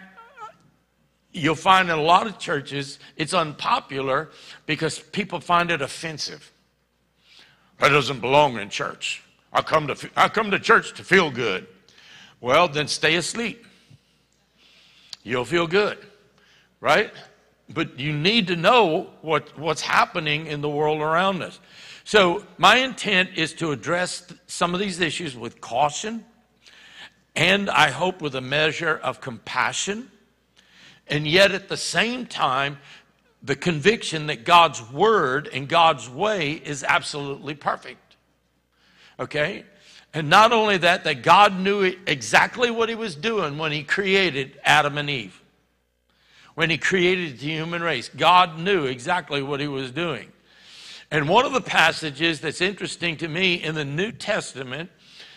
[1.33, 4.31] you'll find in a lot of churches it's unpopular
[4.65, 6.53] because people find it offensive.
[7.79, 9.23] That doesn't belong in church.
[9.53, 11.67] I come to, I come to church to feel good.
[12.41, 13.65] Well, then stay asleep.
[15.23, 15.99] You'll feel good,
[16.81, 17.13] right?
[17.71, 21.59] but you need to know what, what's happening in the world around us.
[22.07, 26.25] So, my intent is to address some of these issues with caution
[27.35, 30.09] and I hope with a measure of compassion,
[31.09, 32.79] and yet at the same time,
[33.43, 38.15] the conviction that God's word and God's way is absolutely perfect.
[39.19, 39.65] Okay?
[40.15, 44.61] And not only that, that God knew exactly what he was doing when he created
[44.63, 45.43] Adam and Eve.
[46.55, 50.31] When he created the human race, God knew exactly what he was doing.
[51.11, 54.91] And one of the passages that's interesting to me in the New Testament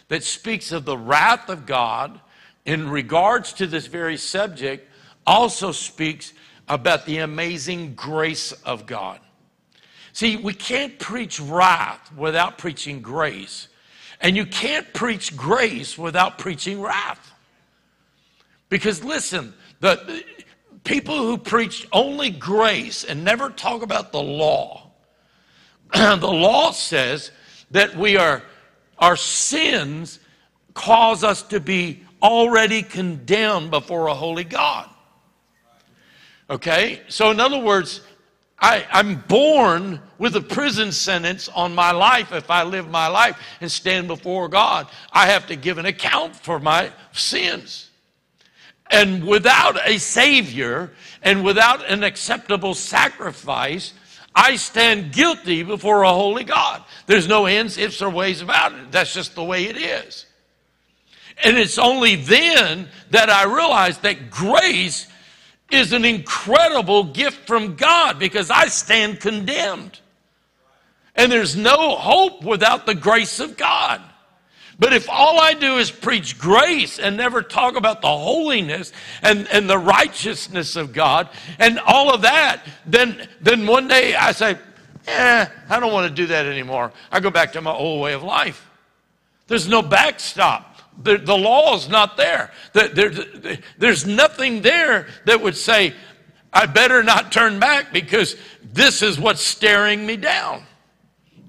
[0.07, 2.19] that speaks of the wrath of God
[2.65, 4.87] in regards to this very subject
[5.25, 6.33] also speaks
[6.67, 9.19] about the amazing grace of God.
[10.13, 13.67] See, we can't preach wrath without preaching grace.
[14.21, 17.31] And you can't preach grace without preaching wrath.
[18.69, 20.23] Because listen, the
[20.83, 24.88] people who preach only grace and never talk about the law,
[25.93, 27.31] the law says
[27.71, 28.43] that we are
[28.97, 30.19] our sins
[30.73, 34.89] cause us to be already condemned before a holy God.
[36.49, 37.01] Okay?
[37.07, 38.01] So, in other words,
[38.59, 43.39] I, am born with a prison sentence on my life if I live my life
[43.61, 44.87] and stand before God.
[45.13, 47.89] I have to give an account for my sins.
[48.91, 50.91] And without a Savior
[51.21, 53.93] and without an acceptable sacrifice,
[54.35, 56.83] I stand guilty before a holy God.
[57.07, 58.91] There's no ends, ifs, or ways about it.
[58.91, 60.25] That's just the way it is.
[61.43, 65.07] And it's only then that I realize that grace
[65.71, 69.99] is an incredible gift from God because I stand condemned.
[71.15, 74.01] And there's no hope without the grace of God.
[74.79, 79.45] But if all I do is preach grace and never talk about the holiness and,
[79.51, 81.27] and the righteousness of God
[81.59, 84.57] and all of that, then, then one day I say,
[85.05, 86.93] eh, I don't want to do that anymore.
[87.11, 88.65] I go back to my old way of life.
[89.47, 90.77] There's no backstop.
[91.01, 92.51] The, the law is not there.
[92.71, 93.57] The, there.
[93.77, 95.93] There's nothing there that would say,
[96.53, 100.63] I better not turn back because this is what's staring me down.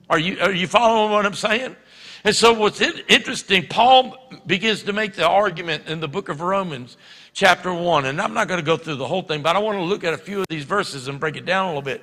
[0.09, 1.77] Are you, are you following what I'm saying?
[2.23, 4.17] And so, what's interesting, Paul
[4.47, 6.99] begins to make the argument in the book of Romans,
[7.33, 8.05] chapter 1.
[8.05, 10.05] And I'm not going to go through the whole thing, but I want to look
[10.05, 12.03] at a few of these verses and break it down a little bit.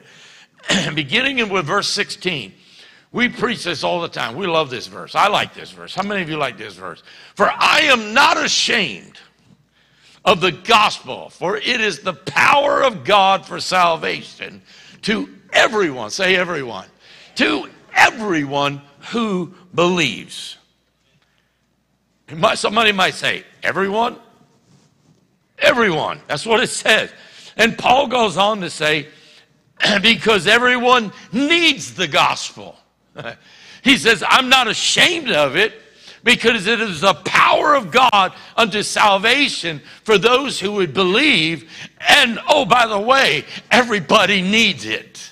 [0.96, 2.52] Beginning with verse 16.
[3.12, 4.36] We preach this all the time.
[4.36, 5.16] We love this verse.
[5.16, 5.94] I like this verse.
[5.94, 7.04] How many of you like this verse?
[7.36, 9.18] For I am not ashamed
[10.26, 14.62] of the gospel, for it is the power of God for salvation
[15.04, 16.10] to everyone.
[16.10, 16.86] Say everyone.
[17.36, 18.82] To everyone
[19.12, 20.58] who believes.
[22.56, 24.18] Somebody might say, everyone?
[25.60, 26.20] Everyone.
[26.28, 27.14] That's what it says.
[27.56, 29.08] And Paul goes on to say,
[30.02, 32.76] because everyone needs the gospel.
[33.84, 35.74] he says, I'm not ashamed of it
[36.24, 41.70] because it is the power of God unto salvation for those who would believe.
[42.00, 45.32] And oh, by the way, everybody needs it.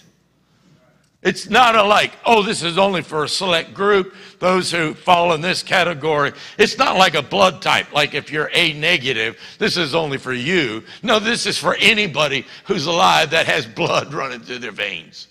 [1.26, 5.42] It's not like, oh, this is only for a select group, those who fall in
[5.42, 6.34] this category.
[6.60, 10.34] It's not like a blood type, like if you're A negative, this is only for
[10.34, 10.84] you.
[11.02, 15.28] No, this is for anybody who's alive that has blood running through their veins.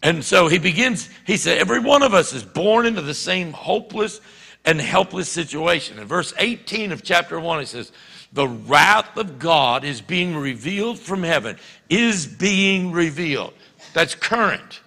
[0.00, 3.52] And so he begins, he said, every one of us is born into the same
[3.52, 4.20] hopeless
[4.64, 5.98] and helpless situation.
[5.98, 7.90] In verse 18 of chapter 1, he says,
[8.32, 11.58] The wrath of God is being revealed from heaven,
[11.88, 13.54] is being revealed.
[13.92, 14.80] That's current.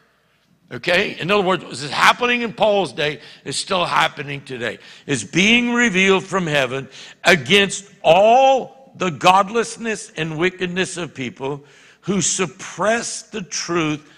[0.72, 1.18] Okay?
[1.20, 4.80] In other words, what is happening in Paul's day is still happening today.
[5.06, 6.90] It's being revealed from heaven
[7.24, 11.64] against all the godlessness and wickedness of people
[12.02, 14.10] who suppress the truth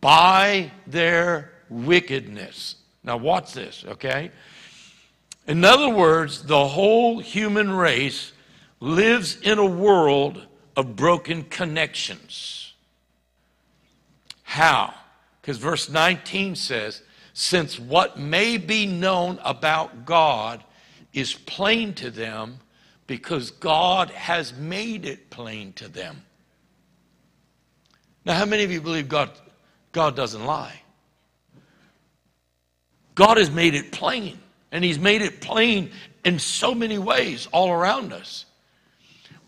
[0.00, 2.76] by their wickedness.
[3.02, 4.30] Now, watch this, okay?
[5.46, 8.32] In other words, the whole human race
[8.80, 10.46] lives in a world
[10.76, 12.57] of broken connections.
[14.48, 14.94] How?
[15.42, 17.02] Because verse 19 says,
[17.34, 20.64] Since what may be known about God
[21.12, 22.58] is plain to them
[23.06, 26.22] because God has made it plain to them.
[28.24, 29.30] Now, how many of you believe God,
[29.92, 30.80] God doesn't lie?
[33.14, 34.38] God has made it plain,
[34.72, 35.90] and He's made it plain
[36.24, 38.46] in so many ways all around us.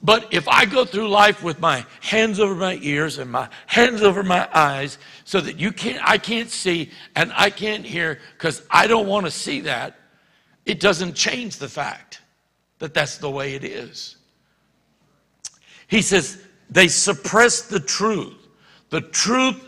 [0.03, 4.03] But if I go through life with my hands over my ears and my hands
[4.03, 8.63] over my eyes so that you can't I can't see and I can't hear cuz
[8.71, 9.99] I don't want to see that,
[10.65, 12.23] it doesn't change the fact
[12.79, 14.17] that that's the way it is.
[15.87, 18.49] He says They suppress the truth,
[18.89, 19.67] the truth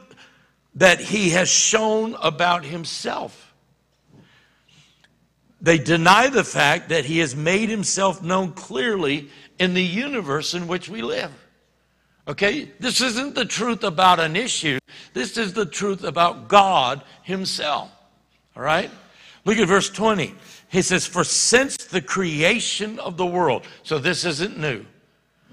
[0.76, 3.52] that he has shown about himself.
[5.60, 9.30] They deny the fact that he has made himself known clearly
[9.62, 11.30] in the universe in which we live.
[12.26, 12.72] Okay?
[12.80, 14.80] This isn't the truth about an issue.
[15.14, 17.88] This is the truth about God Himself.
[18.56, 18.90] All right?
[19.44, 20.34] Look at verse 20.
[20.68, 24.84] He says, For since the creation of the world, so this isn't new.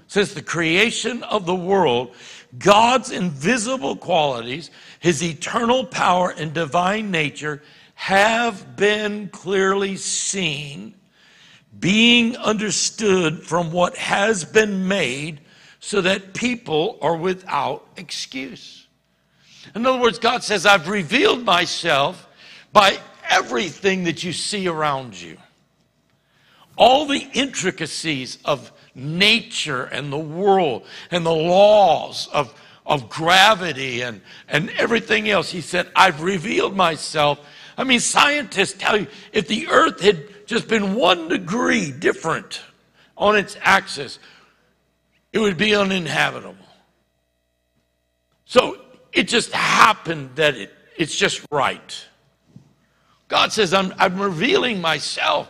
[0.08, 2.16] Since the creation of the world,
[2.58, 7.62] God's invisible qualities, His eternal power and divine nature
[7.94, 10.96] have been clearly seen,
[11.78, 15.40] being understood from what has been made
[15.78, 18.86] so that people are without excuse.
[19.74, 22.28] In other words, God says, I've revealed myself
[22.72, 22.98] by
[23.28, 25.36] everything that you see around you.
[26.76, 34.20] All the intricacies of nature and the world and the laws of, of gravity and,
[34.48, 35.50] and everything else.
[35.50, 37.38] He said, I've revealed myself.
[37.76, 42.60] I mean, scientists tell you if the earth had just been one degree different
[43.16, 44.18] on its axis,
[45.32, 46.56] it would be uninhabitable.
[48.46, 48.80] So
[49.12, 52.06] it just happened that it, it's just right.
[53.28, 55.48] God says, I'm, I'm revealing myself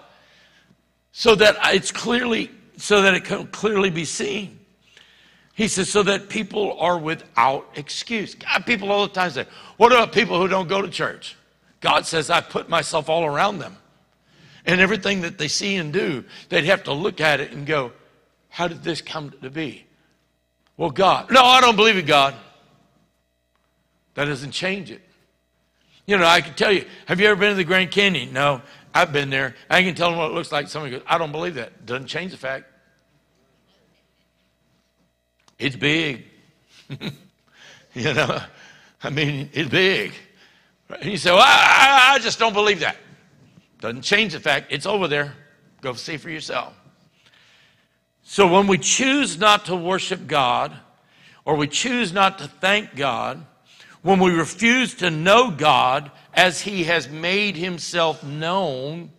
[1.13, 4.59] so that it's clearly, so that it can clearly be seen.
[5.55, 8.35] He says, so that people are without excuse.
[8.35, 9.47] God, people all the time say,
[9.79, 11.37] what about people who don't go to church?
[11.81, 13.79] God says, I put myself all around them.
[14.67, 17.93] And everything that they see and do, they'd have to look at it and go,
[18.49, 19.87] how did this come to be?
[20.77, 21.31] Well, God.
[21.31, 22.35] No, I don't believe in God.
[24.15, 25.01] That doesn't change it.
[26.07, 28.33] You know, I can tell you, have you ever been to the Grand Canyon?
[28.33, 28.63] No,
[28.93, 29.55] I've been there.
[29.69, 30.69] I can tell them what it looks like.
[30.69, 31.87] Somebody goes, I don't believe that.
[31.87, 32.65] Doesn't change the fact.
[35.59, 36.25] It's big.
[37.95, 38.41] you know,
[39.03, 40.13] I mean, it's big.
[40.89, 42.97] And you say, well, I, I just don't believe that.
[43.81, 44.67] Doesn't change the fact.
[44.71, 45.35] It's over there.
[45.81, 46.75] Go see for yourself.
[48.23, 50.73] So when we choose not to worship God,
[51.45, 53.45] or we choose not to thank God,
[54.03, 59.11] when we refuse to know God as He has made Himself known,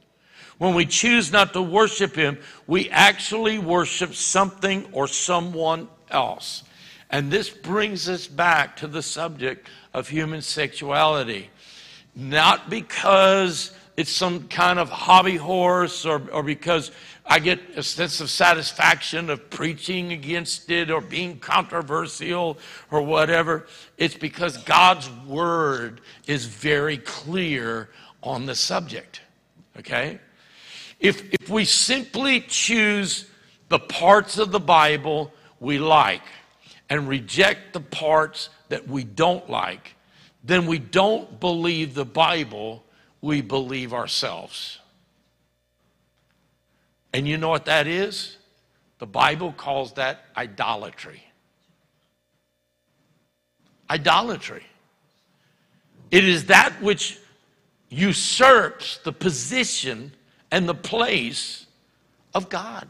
[0.59, 6.63] when we choose not to worship Him, we actually worship something or someone else.
[7.09, 11.49] And this brings us back to the subject of human sexuality.
[12.15, 16.91] Not because it's some kind of hobby horse or, or because
[17.25, 22.57] I get a sense of satisfaction of preaching against it or being controversial
[22.89, 23.67] or whatever.
[23.97, 27.89] It's because God's word is very clear
[28.23, 29.21] on the subject.
[29.77, 30.19] Okay?
[30.99, 33.29] If, if we simply choose
[33.69, 36.23] the parts of the Bible we like
[36.89, 39.95] and reject the parts that we don't like,
[40.43, 42.83] then we don't believe the Bible,
[43.21, 44.79] we believe ourselves.
[47.13, 48.37] And you know what that is?
[48.99, 51.23] The Bible calls that idolatry.
[53.89, 54.63] Idolatry.
[56.09, 57.17] It is that which
[57.89, 60.13] usurps the position
[60.51, 61.65] and the place
[62.33, 62.87] of God.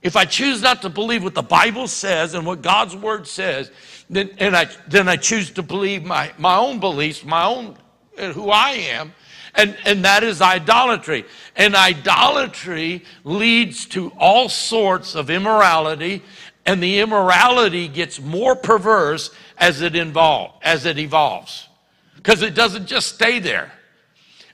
[0.00, 3.70] If I choose not to believe what the Bible says and what God's word says,
[4.08, 7.76] then, and I, then I choose to believe my, my own beliefs, my own,
[8.18, 9.14] who I am,
[9.54, 11.24] and, and that is idolatry.
[11.56, 16.22] And idolatry leads to all sorts of immorality,
[16.66, 21.68] and the immorality gets more perverse as it involve, as it evolves.
[22.16, 23.72] Because it doesn't just stay there.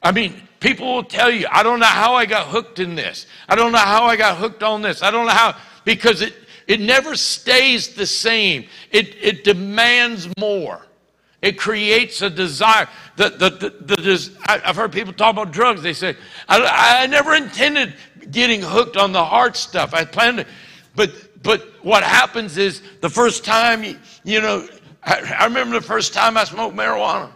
[0.02, 3.26] I mean, people will tell you, I don't know how I got hooked in this.
[3.48, 5.02] I don't know how I got hooked on this.
[5.02, 6.34] I don't know how, because it,
[6.66, 8.66] it never stays the same.
[8.90, 10.80] It, it demands more.
[11.44, 12.88] It creates a desire.
[13.16, 15.82] The, the, the, the, I've heard people talk about drugs.
[15.82, 16.16] They say,
[16.48, 17.92] I, I never intended
[18.30, 19.92] getting hooked on the hard stuff.
[19.92, 20.46] I planned it.
[20.96, 21.12] but,
[21.42, 24.66] but what happens is the first time, you, you know,
[25.02, 27.30] I, I remember the first time I smoked marijuana.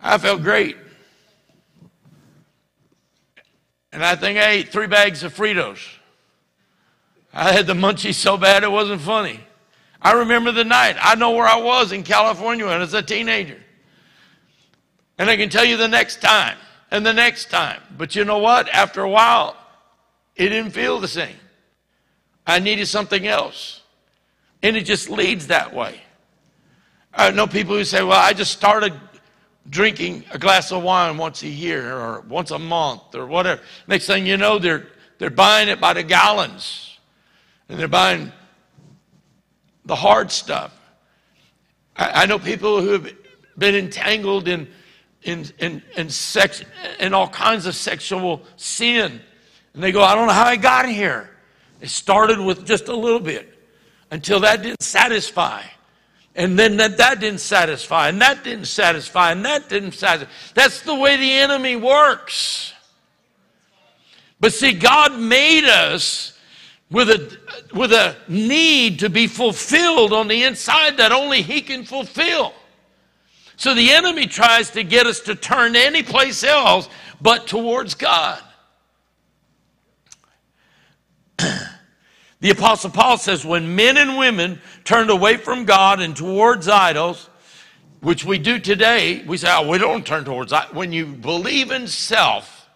[0.00, 0.76] I felt great.
[3.92, 5.78] And I think I ate three bags of Fritos.
[7.32, 9.38] I had the munchies so bad it wasn't funny.
[10.02, 10.96] I remember the night.
[11.00, 13.58] I know where I was in California when I was a teenager.
[15.18, 16.58] And I can tell you the next time
[16.90, 17.80] and the next time.
[17.96, 18.68] But you know what?
[18.68, 19.56] After a while,
[20.34, 21.36] it didn't feel the same.
[22.46, 23.82] I needed something else.
[24.62, 26.00] And it just leads that way.
[27.14, 28.94] I know people who say, well, I just started
[29.68, 33.60] drinking a glass of wine once a year or once a month or whatever.
[33.86, 34.88] Next thing you know, they're,
[35.18, 36.98] they're buying it by the gallons
[37.68, 38.32] And they're buying
[39.84, 40.78] the hard stuff.
[41.96, 43.12] I, I know people who have
[43.56, 44.68] been entangled in,
[45.22, 46.64] in, in, in, sex,
[46.98, 49.20] in all kinds of sexual sin.
[49.74, 51.30] And they go, I don't know how I got here.
[51.80, 53.58] It started with just a little bit
[54.10, 55.62] until that didn't satisfy.
[56.34, 60.32] And then that, that didn't satisfy, and that didn't satisfy, and that didn't satisfy.
[60.54, 62.72] That's the way the enemy works.
[64.40, 66.31] But see, God made us
[66.92, 67.38] with a,
[67.74, 72.52] with a need to be fulfilled on the inside that only He can fulfill.
[73.56, 76.88] So the enemy tries to get us to turn any place else
[77.20, 78.42] but towards God.
[81.38, 87.30] the Apostle Paul says when men and women turned away from God and towards idols,
[88.00, 90.74] which we do today, we say, oh, we don't turn towards idols.
[90.74, 92.68] When you believe in self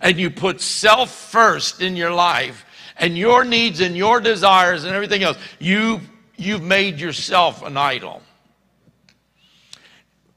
[0.00, 4.94] and you put self first in your life and your needs and your desires and
[4.94, 6.00] everything else, you,
[6.36, 8.22] you've made yourself an idol.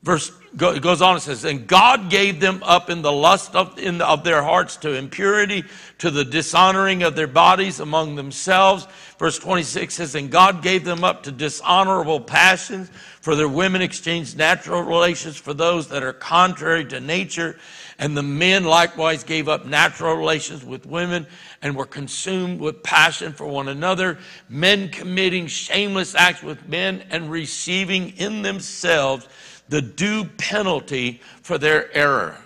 [0.04, 3.78] Verse it goes on and says, And God gave them up in the lust of,
[3.78, 5.64] in the, of their hearts to impurity,
[6.00, 8.88] to the dishonoring of their bodies among themselves.
[9.20, 12.90] Verse 26 says, And God gave them up to dishonorable passions,
[13.22, 17.58] for their women exchanged natural relations for those that are contrary to nature.
[18.00, 21.26] And the men likewise gave up natural relations with women
[21.62, 24.20] and were consumed with passion for one another,
[24.50, 29.28] men committing shameless acts with men and receiving in themselves
[29.70, 32.38] the due penalty for their error.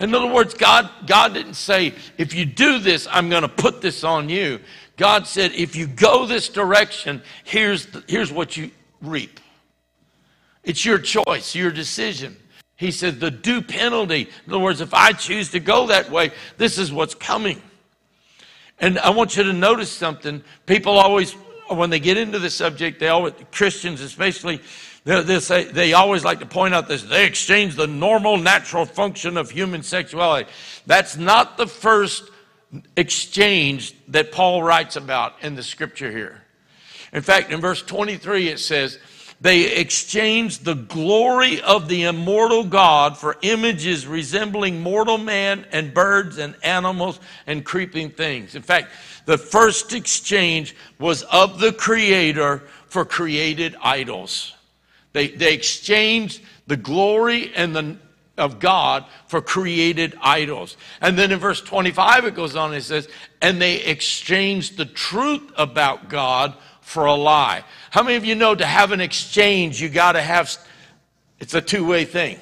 [0.00, 3.82] In other words, God, God didn't say, if you do this, I'm going to put
[3.82, 4.60] this on you.
[4.96, 8.70] God said, if you go this direction, here's, the, here's what you
[9.02, 9.40] reap.
[10.64, 12.36] It's your choice, your decision.
[12.80, 14.22] He said, the due penalty.
[14.22, 17.60] In other words, if I choose to go that way, this is what's coming.
[18.78, 20.42] And I want you to notice something.
[20.64, 21.32] People always,
[21.68, 24.62] when they get into the subject, they always, Christians especially,
[25.04, 27.02] they, say, they always like to point out this.
[27.02, 30.48] They exchange the normal, natural function of human sexuality.
[30.86, 32.30] That's not the first
[32.96, 36.40] exchange that Paul writes about in the scripture here.
[37.12, 38.98] In fact, in verse 23, it says,
[39.40, 46.36] they exchanged the glory of the immortal God for images resembling mortal man and birds
[46.36, 48.54] and animals and creeping things.
[48.54, 48.90] In fact,
[49.24, 54.54] the first exchange was of the Creator for created idols.
[55.14, 57.96] They, they exchanged the glory and the,
[58.36, 60.76] of God for created idols.
[61.00, 63.08] And then in verse 25, it goes on, it says,
[63.40, 66.54] and they exchanged the truth about God
[66.90, 67.62] for a lie.
[67.90, 70.56] How many of you know to have an exchange, you got to have,
[71.38, 72.40] it's a two way thing,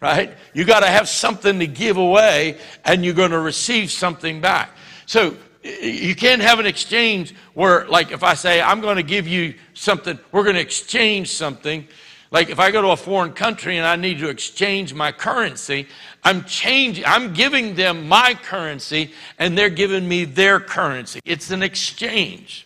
[0.00, 0.32] right?
[0.54, 2.56] You got to have something to give away
[2.86, 4.70] and you're going to receive something back.
[5.04, 9.28] So you can't have an exchange where, like, if I say, I'm going to give
[9.28, 11.86] you something, we're going to exchange something.
[12.30, 15.88] Like, if I go to a foreign country and I need to exchange my currency,
[16.24, 21.20] I'm changing, I'm giving them my currency and they're giving me their currency.
[21.26, 22.65] It's an exchange,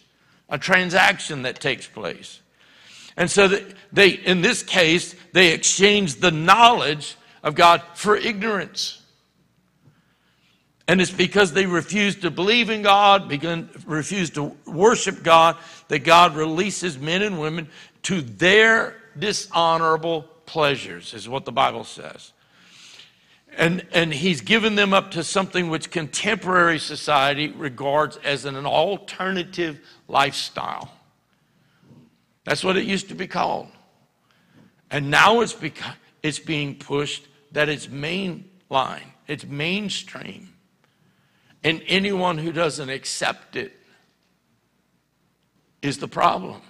[0.51, 2.41] a transaction that takes place.
[3.17, 3.49] And so
[3.93, 9.03] they, in this case, they exchange the knowledge of God for ignorance.
[10.89, 13.31] And it's because they refuse to believe in God,
[13.87, 15.57] refuse to worship God,
[15.89, 17.69] that God releases men and women
[18.05, 22.33] to their dishonorable pleasures, is what the Bible says.
[23.57, 29.81] And, and he's given them up to something which contemporary society regards as an alternative
[30.09, 30.93] lifestyle.
[32.45, 33.69] That's what it used to be called.
[34.91, 40.49] And now it's, beca- it's being pushed that it's mainline, it's mainstream.
[41.63, 43.73] And anyone who doesn't accept it
[45.83, 46.63] is the problem.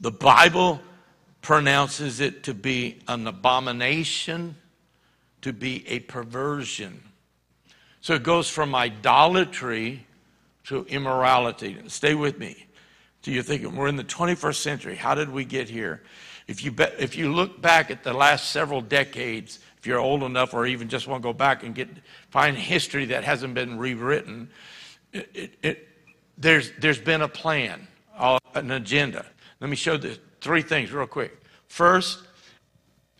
[0.00, 0.80] The Bible
[1.46, 4.56] pronounces it to be an abomination,
[5.40, 7.00] to be a perversion.
[8.00, 10.04] So it goes from idolatry
[10.64, 11.78] to immorality.
[11.86, 12.66] Stay with me.
[13.22, 14.96] Do you think we're in the 21st century?
[14.96, 16.02] How did we get here?
[16.48, 20.24] If you, be, if you look back at the last several decades, if you're old
[20.24, 21.88] enough or even just want to go back and get
[22.28, 24.50] find history that hasn't been rewritten,
[25.12, 25.88] it, it, it,
[26.36, 27.86] there's, there's been a plan,
[28.18, 29.24] uh, an agenda.
[29.60, 31.36] Let me show the three things real quick.
[31.68, 32.20] First,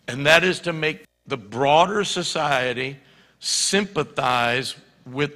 [0.07, 2.97] and that is to make the broader society
[3.39, 4.75] sympathize
[5.05, 5.33] with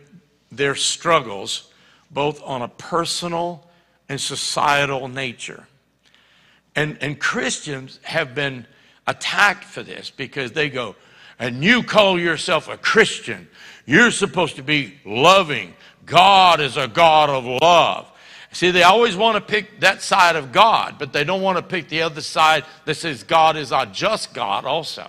[0.52, 1.72] their struggles,
[2.10, 3.68] both on a personal
[4.10, 5.68] and societal nature.
[6.76, 8.66] And, and Christians have been
[9.08, 10.96] attacked for this because they go,
[11.40, 13.48] and you call yourself a Christian,
[13.86, 15.74] you're supposed to be loving,
[16.06, 18.11] God is a God of love.
[18.54, 21.64] See, they always want to pick that side of God, but they don't want to
[21.64, 25.08] pick the other side that says God is our just God also.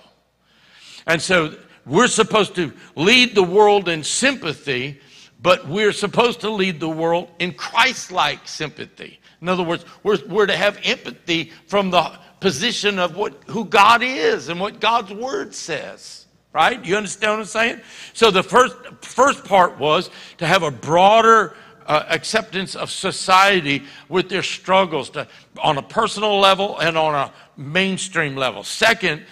[1.05, 1.55] And so
[1.85, 5.01] we're supposed to lead the world in sympathy,
[5.41, 9.19] but we're supposed to lead the world in Christ like sympathy.
[9.41, 14.01] In other words, we're, we're to have empathy from the position of what, who God
[14.01, 16.25] is and what God's word says.
[16.53, 16.85] Right?
[16.85, 17.81] You understand what I'm saying?
[18.13, 21.55] So the first, first part was to have a broader
[21.85, 25.27] uh, acceptance of society with their struggles to,
[25.61, 28.63] on a personal level and on a mainstream level.
[28.63, 29.25] Second,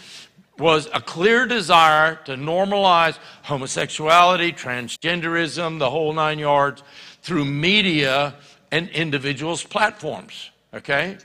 [0.61, 6.84] was a clear desire to normalize homosexuality, transgenderism, the whole nine yards
[7.23, 8.36] through media
[8.72, 10.52] and individuals' platforms.
[10.73, 11.18] Okay?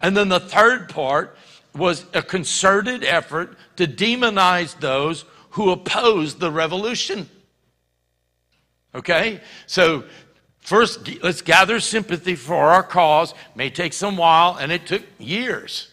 [0.00, 1.36] And then the third part
[1.74, 7.28] was a concerted effort to demonize those who opposed the revolution.
[8.94, 9.40] Okay?
[9.66, 10.04] So,
[10.64, 13.34] first, let's gather sympathy for our cause.
[13.54, 15.88] May take some while, and it took years.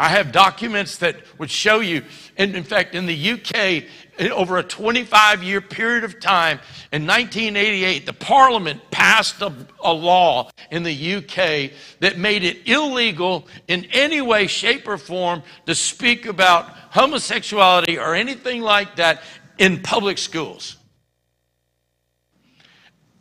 [0.00, 2.04] I have documents that would show you,
[2.36, 6.60] and in fact, in the UK, over a 25 year period of time,
[6.92, 9.52] in 1988, the Parliament passed a,
[9.82, 15.42] a, law in the UK that made it illegal in any way, shape, or form
[15.66, 19.22] to speak about homosexuality or anything like that
[19.58, 20.76] in public schools.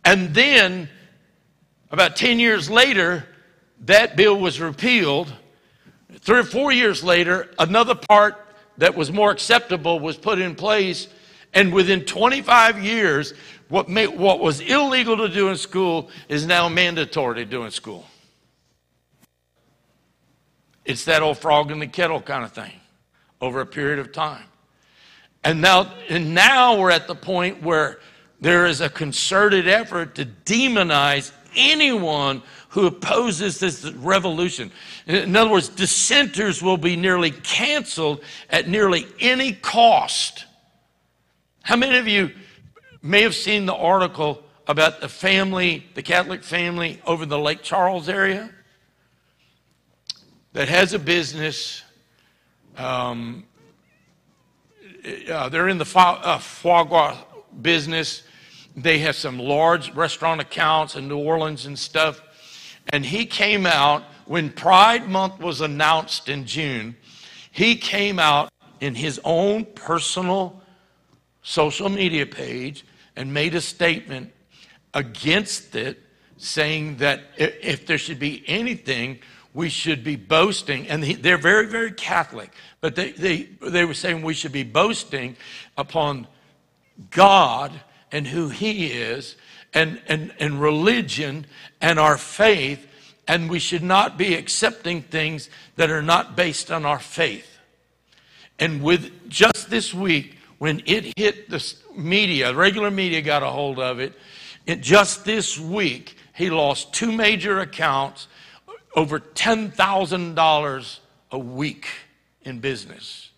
[0.07, 0.89] And then,
[1.91, 3.27] about 10 years later,
[3.81, 5.31] that bill was repealed
[6.19, 8.35] Three or four years later, another part
[8.77, 11.07] that was more acceptable was put in place.
[11.53, 13.33] And within 25 years,
[13.69, 17.71] what, may, what was illegal to do in school is now mandatory to do in
[17.71, 18.05] school.
[20.85, 22.73] It's that old frog in the kettle kind of thing
[23.41, 24.45] over a period of time.
[25.43, 27.99] And now, and now we're at the point where
[28.39, 34.71] there is a concerted effort to demonize anyone who opposes this revolution.
[35.07, 40.45] In other words, dissenters will be nearly canceled at nearly any cost.
[41.63, 42.31] How many of you
[43.01, 47.63] may have seen the article about the family, the Catholic family over in the Lake
[47.63, 48.51] Charles area
[50.53, 51.81] that has a business?
[52.75, 53.45] Um,
[55.31, 57.17] uh, they're in the uh, foie gras
[57.61, 58.23] business.
[58.77, 62.21] They have some large restaurant accounts in New Orleans and stuff.
[62.89, 66.95] And he came out when Pride Month was announced in June.
[67.51, 70.61] He came out in his own personal
[71.41, 72.85] social media page
[73.15, 74.31] and made a statement
[74.93, 75.99] against it,
[76.37, 79.17] saying that if there should be anything,
[79.55, 80.87] we should be boasting.
[80.87, 85.35] And they're very, very Catholic, but they, they, they were saying we should be boasting
[85.77, 86.27] upon
[87.09, 87.71] God
[88.11, 89.35] and who He is
[89.73, 91.45] and, and, and religion
[91.81, 92.87] and our faith,
[93.27, 97.57] and we should not be accepting things that are not based on our faith.
[98.59, 103.79] And with just this week, when it hit the media, regular media got a hold
[103.79, 104.13] of it,
[104.65, 108.27] it just this week, he lost two major accounts,
[108.95, 110.99] over $10,000
[111.31, 111.87] a week
[112.41, 113.29] in business.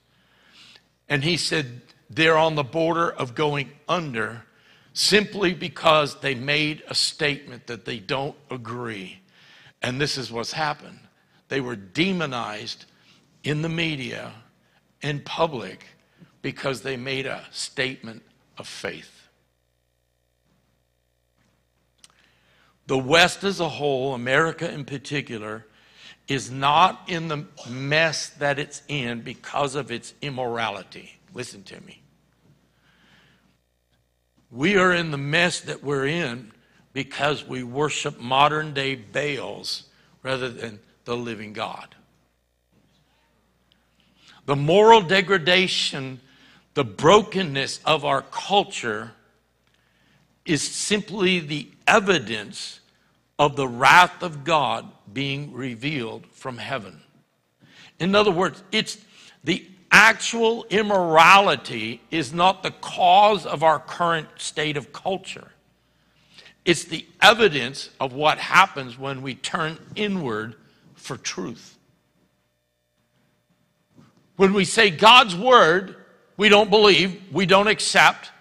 [1.10, 4.44] And he said they're on the border of going under
[5.00, 9.18] simply because they made a statement that they don't agree.
[9.82, 11.00] And this is what's happened.
[11.48, 12.84] They were demonized
[13.46, 14.34] in the media,
[15.02, 15.86] in public,
[16.42, 18.24] because they made a statement
[18.58, 19.30] of faith.
[22.88, 25.66] The West as a whole, America in particular,
[26.28, 31.22] is not in the mess that it's in because of its immorality.
[31.34, 32.02] Listen to me.
[34.52, 36.52] We are in the mess that we're in
[36.94, 39.84] because we worship modern day Baals
[40.24, 41.96] rather than the living God.
[44.46, 46.20] The moral degradation,
[46.74, 49.12] the brokenness of our culture
[50.46, 52.80] is simply the evidence
[53.38, 57.02] of the wrath of God being revealed from heaven.
[58.00, 58.98] In other words, it's
[59.44, 65.52] the actual immorality is not the cause of our current state of culture.
[66.66, 70.56] It's the evidence of what happens when we turn inward
[70.96, 71.78] for truth.
[74.36, 75.96] When we say God's word,
[76.38, 78.32] we don't believe, we don't accept.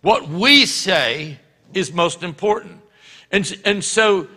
[0.00, 1.38] What we say
[1.74, 2.80] is most important.
[3.30, 4.28] And, and so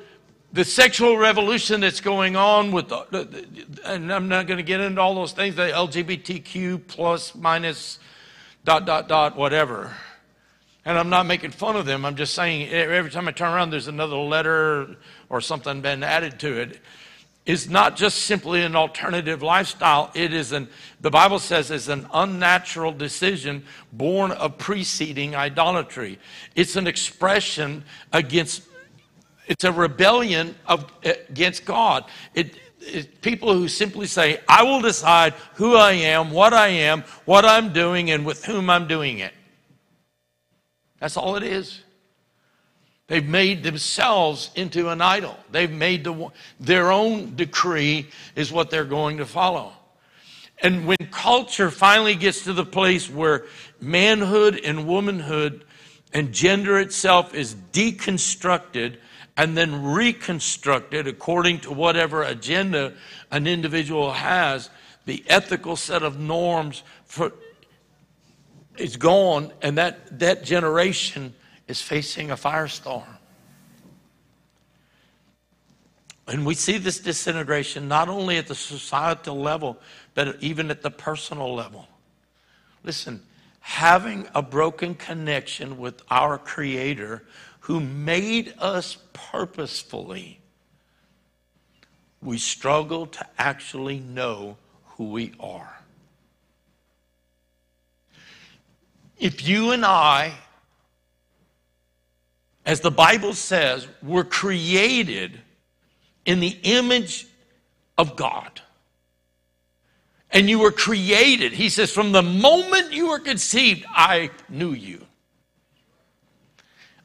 [0.58, 3.46] the sexual revolution that's going on with, the,
[3.86, 8.00] and I'm not going to get into all those things, the LGBTQ plus minus
[8.66, 9.96] dot, dot, dot, whatever.
[10.84, 12.06] And I'm not making fun of them.
[12.06, 14.96] I'm just saying every time I turn around, there's another letter
[15.30, 16.80] or something been added to it.
[17.46, 20.10] It's not just simply an alternative lifestyle.
[20.16, 20.70] It is an,
[21.00, 23.64] the Bible says, is an unnatural decision
[23.94, 26.18] born of preceding idolatry.
[26.56, 28.64] It's an expression against,
[29.48, 32.06] it's a rebellion of, eh, against God.
[32.36, 37.03] It, it, people who simply say, I will decide who I am, what I am,
[37.26, 39.34] what I'm doing, and with whom I'm doing it.
[40.99, 41.82] That's all it is.
[43.07, 45.38] They've made themselves into an idol.
[45.52, 46.30] They've made the,
[46.60, 49.72] their own decree is what they're going to follow.
[50.61, 53.45] And when culture finally gets to the place where
[53.80, 55.64] manhood and womanhood
[56.14, 58.98] and gender itself is deconstructed
[59.38, 62.94] and then reconstructed according to whatever agenda
[63.32, 64.72] an individual has,
[65.06, 67.32] the ethical set of norms for,
[68.78, 71.34] is gone, and that, that generation
[71.68, 73.06] is facing a firestorm.
[76.28, 79.78] And we see this disintegration not only at the societal level,
[80.14, 81.88] but even at the personal level.
[82.84, 83.22] Listen,
[83.60, 87.24] having a broken connection with our Creator
[87.68, 90.39] who made us purposefully,
[92.22, 94.56] we struggle to actually know
[94.91, 95.77] who we are.
[99.19, 100.34] If you and I,
[102.65, 105.38] as the Bible says, were created
[106.26, 107.27] in the image
[107.98, 108.61] of God,
[110.31, 115.07] and you were created, he says, from the moment you were conceived, I knew you.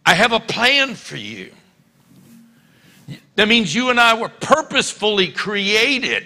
[0.05, 1.53] I have a plan for you.
[3.37, 6.25] That means you and I were purposefully created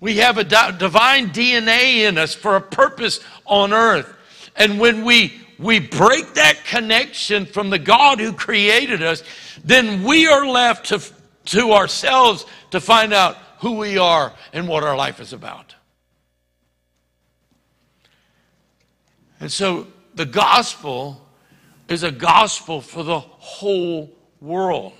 [0.00, 4.16] we have a divine DNA in us for a purpose on earth.
[4.56, 9.22] And when we, we break that connection from the God who created us,
[9.62, 11.02] then we are left to,
[11.46, 15.74] to ourselves to find out who we are and what our life is about.
[19.38, 19.86] And so
[20.20, 21.18] the gospel
[21.88, 24.92] is a gospel for the whole world.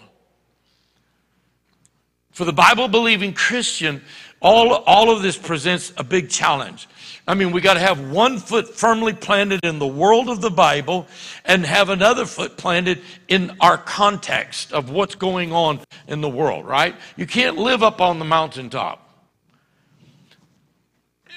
[2.30, 4.01] For the Bible believing Christian,
[4.40, 6.88] all, all of this presents a big challenge.
[7.28, 10.51] I mean, we got to have one foot firmly planted in the world of the
[10.51, 11.06] Bible
[11.44, 16.64] and have another foot planted in our context of what's going on in the world,
[16.64, 16.94] right?
[17.18, 19.09] You can't live up on the mountaintop.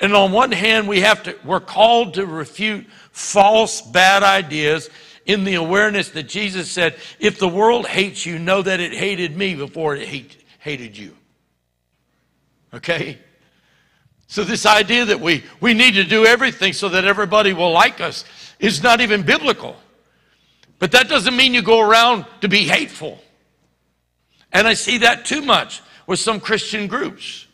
[0.04, 4.90] And on one hand, we have to, we're called to refute false, bad ideas
[5.26, 9.38] in the awareness that Jesus said, if the world hates you, know that it hated
[9.38, 11.16] me before it hate, hated you.
[12.74, 13.18] Okay?
[14.28, 18.02] So, this idea that we, we need to do everything so that everybody will like
[18.02, 18.26] us
[18.60, 19.78] is not even biblical.
[20.80, 23.24] But that doesn't mean you go around to be hateful.
[24.52, 27.48] And I see that too much with some Christian groups.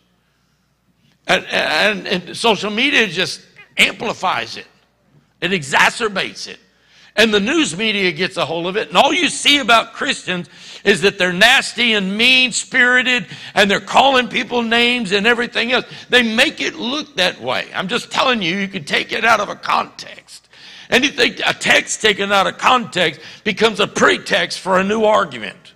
[1.30, 3.42] And, and, and social media just
[3.78, 4.68] amplifies it,
[5.40, 6.60] it exacerbates it.
[7.16, 8.88] And the news media gets a hold of it.
[8.90, 10.50] And all you see about Christians
[10.86, 13.26] is that they're nasty and mean spirited
[13.56, 15.86] and they're calling people names and everything else.
[16.10, 17.68] They make it look that way.
[17.76, 20.48] I'm just telling you, you can take it out of a context.
[20.90, 25.69] Anything, a text taken out of context becomes a pretext for a new argument.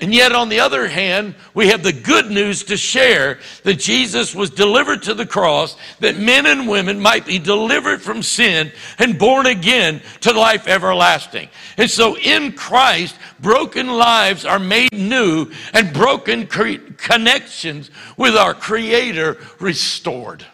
[0.00, 4.32] And yet, on the other hand, we have the good news to share that Jesus
[4.32, 9.18] was delivered to the cross, that men and women might be delivered from sin and
[9.18, 11.48] born again to life everlasting.
[11.76, 18.54] And so, in Christ, broken lives are made new and broken cre- connections with our
[18.54, 20.46] Creator restored.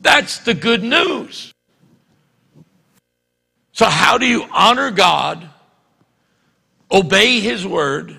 [0.00, 1.54] That's the good news.
[3.70, 5.48] So, how do you honor God,
[6.90, 8.16] obey His word?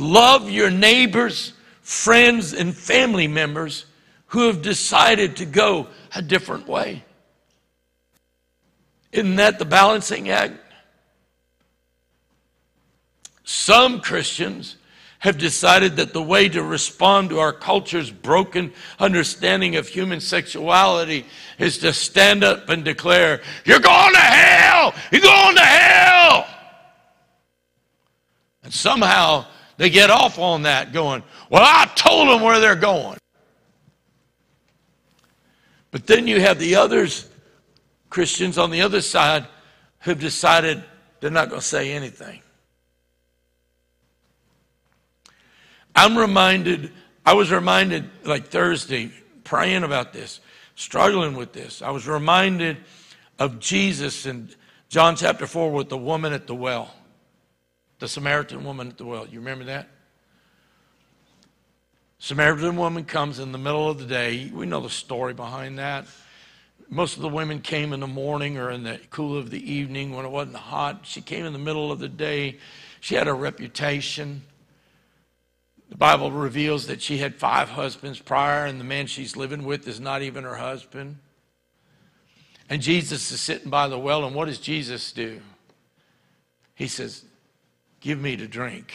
[0.00, 1.52] Love your neighbors,
[1.82, 3.84] friends, and family members
[4.28, 7.04] who have decided to go a different way.
[9.12, 10.54] Isn't that the balancing act?
[13.44, 14.76] Some Christians
[15.18, 21.26] have decided that the way to respond to our culture's broken understanding of human sexuality
[21.58, 24.94] is to stand up and declare, You're going to hell!
[25.12, 26.46] You're going to hell!
[28.62, 29.44] And somehow
[29.80, 33.16] they get off on that going, Well, I told them where they're going.
[35.90, 37.26] But then you have the others,
[38.10, 39.46] Christians on the other side,
[40.00, 40.84] who've decided
[41.20, 42.42] they're not going to say anything.
[45.96, 46.92] I'm reminded,
[47.24, 49.10] I was reminded like Thursday,
[49.44, 50.40] praying about this.
[50.74, 51.80] struggling with this.
[51.80, 52.76] I was reminded
[53.38, 54.50] of Jesus in
[54.90, 56.94] John chapter 4 with the woman at the well,
[58.00, 59.26] the Samaritan woman at the well.
[59.26, 59.88] You remember that?
[62.18, 64.50] Samaritan woman comes in the middle of the day.
[64.52, 66.06] We know the story behind that.
[66.88, 70.14] Most of the women came in the morning or in the cool of the evening
[70.14, 71.00] when it wasn't hot.
[71.04, 72.58] She came in the middle of the day.
[73.00, 74.42] She had a reputation.
[75.88, 79.86] The Bible reveals that she had five husbands prior, and the man she's living with
[79.88, 81.18] is not even her husband.
[82.68, 85.40] And Jesus is sitting by the well, and what does Jesus do?
[86.74, 87.24] He says,
[88.00, 88.94] Give me to drink.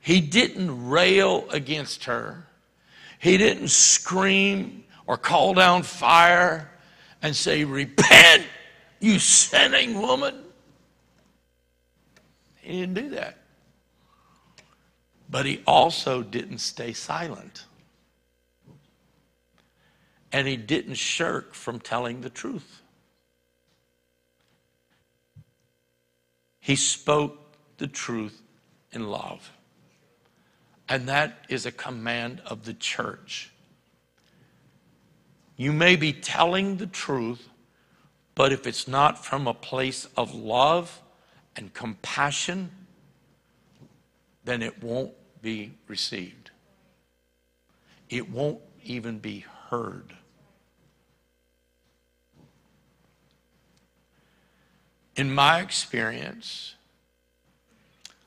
[0.00, 2.46] He didn't rail against her.
[3.18, 6.72] He didn't scream or call down fire
[7.22, 8.44] and say, Repent,
[8.98, 10.42] you sinning woman.
[12.56, 13.38] He didn't do that.
[15.30, 17.64] But he also didn't stay silent.
[20.32, 22.81] And he didn't shirk from telling the truth.
[26.62, 28.40] He spoke the truth
[28.92, 29.50] in love.
[30.88, 33.50] And that is a command of the church.
[35.56, 37.48] You may be telling the truth,
[38.36, 41.02] but if it's not from a place of love
[41.56, 42.70] and compassion,
[44.44, 46.52] then it won't be received.
[48.08, 50.16] It won't even be heard.
[55.16, 56.74] In my experience,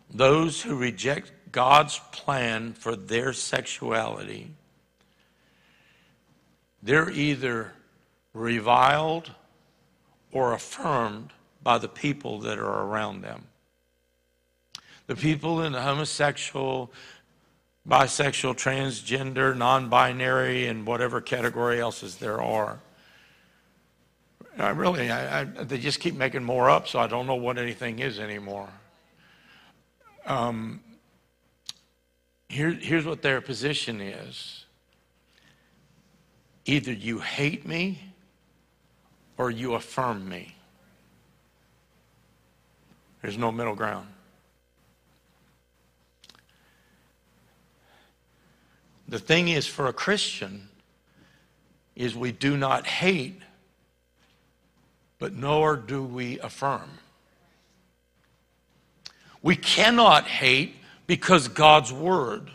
[0.10, 4.52] those who reject God's plan for their sexuality,
[6.84, 7.74] they're either
[8.34, 9.32] reviled
[10.32, 11.32] or affirmed
[11.64, 13.46] by the people that are around them.
[15.08, 16.92] The people in the homosexual,
[17.88, 22.80] bisexual, transgender, non binary, and whatever category else's there are.
[24.58, 27.58] I really, I, I, they just keep making more up, so I don't know what
[27.58, 28.70] anything is anymore.
[30.26, 30.82] Um,
[32.48, 34.66] here, here's what their position is
[36.66, 38.00] either you hate me
[39.38, 40.56] or you affirm me.
[43.22, 44.08] There's no middle ground.
[49.08, 50.70] The thing is, for a Christian,
[51.96, 53.42] is we do not hate,
[55.20, 56.90] but nor do we affirm.
[59.42, 60.76] We cannot hate
[61.08, 62.50] because God's word.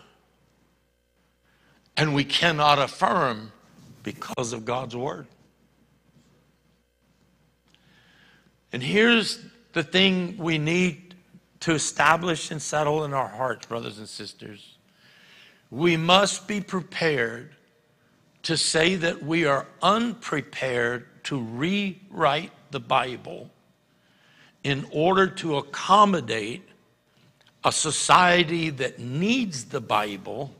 [1.96, 3.52] And we cannot affirm
[4.02, 5.26] because of God's word.
[8.72, 9.38] And here's
[9.72, 11.14] the thing we need
[11.60, 14.76] to establish and settle in our hearts, brothers and sisters.
[15.70, 17.50] We must be prepared
[18.44, 23.48] to say that we are unprepared to rewrite the Bible
[24.64, 26.68] in order to accommodate
[27.62, 30.52] a society that needs the Bible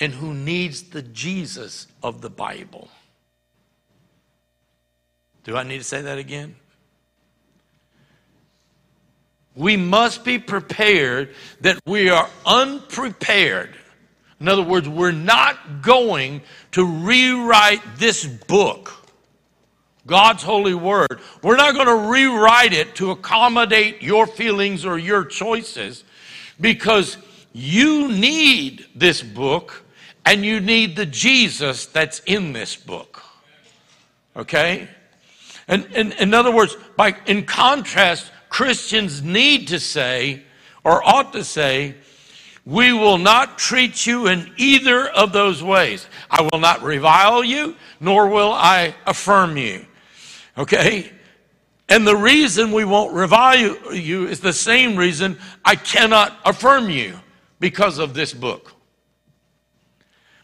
[0.00, 2.88] and who needs the Jesus of the Bible.
[5.44, 6.56] Do I need to say that again?
[9.54, 13.76] We must be prepared that we are unprepared.
[14.40, 16.42] In other words, we're not going
[16.72, 19.05] to rewrite this book,
[20.06, 21.20] God's holy word.
[21.42, 26.04] We're not going to rewrite it to accommodate your feelings or your choices
[26.60, 27.18] because
[27.52, 29.82] you need this book
[30.24, 33.22] and you need the Jesus that's in this book.
[34.36, 34.88] Okay?
[35.68, 40.42] And, and in other words, by in contrast, Christians need to say,
[40.84, 41.96] or ought to say,
[42.64, 46.06] we will not treat you in either of those ways.
[46.28, 49.86] I will not revile you, nor will I affirm you.
[50.56, 51.10] Okay?
[51.88, 57.18] And the reason we won't revile you is the same reason I cannot affirm you
[57.60, 58.72] because of this book,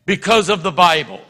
[0.06, 1.20] because of the Bible,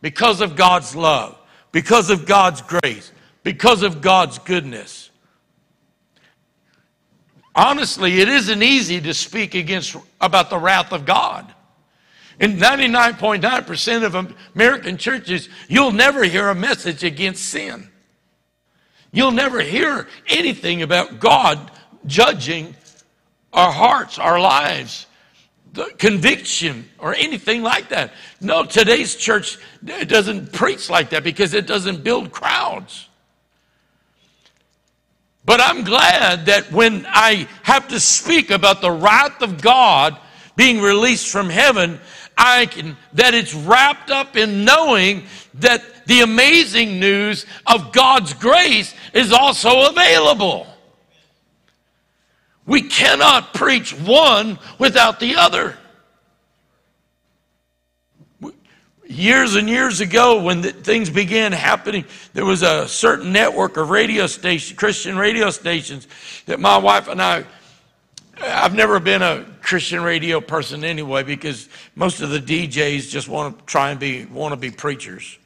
[0.00, 1.36] because of God's love,
[1.72, 3.10] because of God's grace,
[3.42, 5.10] because of God's goodness.
[7.54, 11.52] Honestly, it isn't easy to speak against about the wrath of God.
[12.38, 17.90] In 99.9% of American churches, you'll never hear a message against sin.
[19.16, 21.70] You'll never hear anything about God
[22.04, 22.76] judging
[23.50, 25.06] our hearts, our lives,
[25.72, 28.12] the conviction, or anything like that.
[28.42, 33.08] No, today's church doesn't preach like that because it doesn't build crowds.
[35.46, 40.18] But I'm glad that when I have to speak about the wrath of God
[40.56, 42.00] being released from heaven,
[42.36, 45.24] I can, that it's wrapped up in knowing
[45.54, 50.66] that the amazing news of God's grace is also available.
[52.66, 55.76] We cannot preach one without the other.
[59.08, 64.26] Years and years ago, when things began happening, there was a certain network of radio
[64.26, 66.08] stations, Christian radio stations,
[66.46, 67.44] that my wife and I
[68.40, 73.58] I've never been a Christian radio person anyway because most of the DJs just want
[73.58, 75.38] to try and be want to be preachers.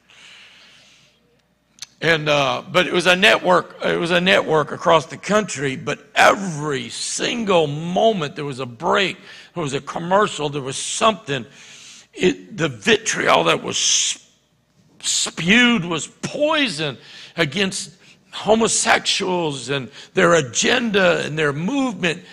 [2.01, 3.77] And uh, but it was a network.
[3.83, 5.75] It was a network across the country.
[5.75, 9.17] But every single moment there was a break.
[9.53, 10.49] There was a commercial.
[10.49, 11.45] There was something.
[12.13, 13.77] It, the vitriol that was
[14.99, 16.97] spewed was poison
[17.37, 17.91] against
[18.31, 22.23] homosexuals and their agenda and their movement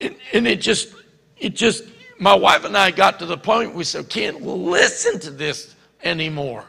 [0.00, 0.94] and, and it just,
[1.36, 1.84] it just,
[2.18, 6.64] my wife and I got to the point we said, can't listen to this anymore.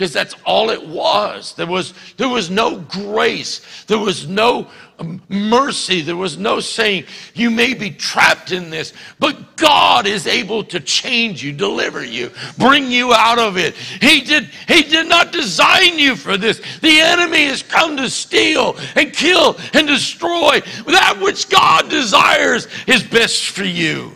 [0.00, 1.52] Because that's all it was.
[1.52, 3.84] There was, there was no grace.
[3.84, 4.66] There was no
[4.98, 6.00] um, mercy.
[6.00, 7.04] There was no saying,
[7.34, 12.30] you may be trapped in this, but God is able to change you, deliver you,
[12.56, 13.74] bring you out of it.
[13.74, 16.62] He did, he did not design you for this.
[16.78, 20.62] The enemy has come to steal and kill and destroy.
[20.86, 24.12] That which God desires is best for you.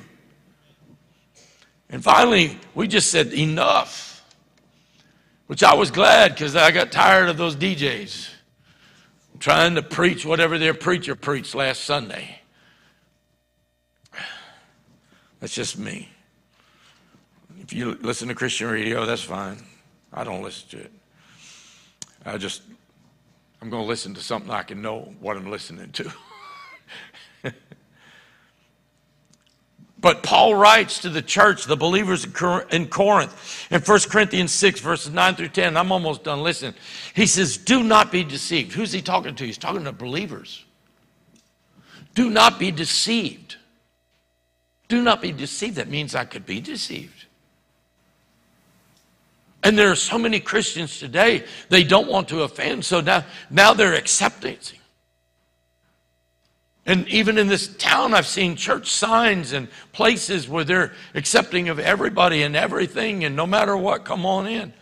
[1.91, 4.04] And finally, we just said, enough.
[5.47, 8.31] Which I was glad because I got tired of those DJs
[9.39, 12.41] trying to preach whatever their preacher preached last Sunday.
[15.41, 16.09] That's just me.
[17.61, 19.59] If you listen to Christian radio, that's fine.
[20.13, 20.93] I don't listen to it.
[22.25, 22.63] I just,
[23.61, 26.13] I'm going to listen to something I can know what I'm listening to.
[30.05, 35.11] But Paul writes to the church, the believers in Corinth, in 1 Corinthians 6, verses
[35.11, 35.79] 9 through 10.
[35.79, 36.43] I'm almost done.
[36.43, 36.75] Listen.
[37.15, 38.75] He says, Do not be deceived.
[38.75, 39.47] Who's he talking to?
[39.47, 40.63] He's talking to believers.
[42.15, 43.57] Do not be deceived.
[44.89, 45.77] Do not be deceived.
[45.77, 47.25] That means I could be deceived.
[49.63, 53.73] And there are so many Christians today, they don't want to offend, so now, now
[53.73, 54.59] they're accepting.
[56.87, 61.79] And even in this town, I've seen church signs and places where they're accepting of
[61.79, 64.73] everybody and everything, and no matter what, come on in.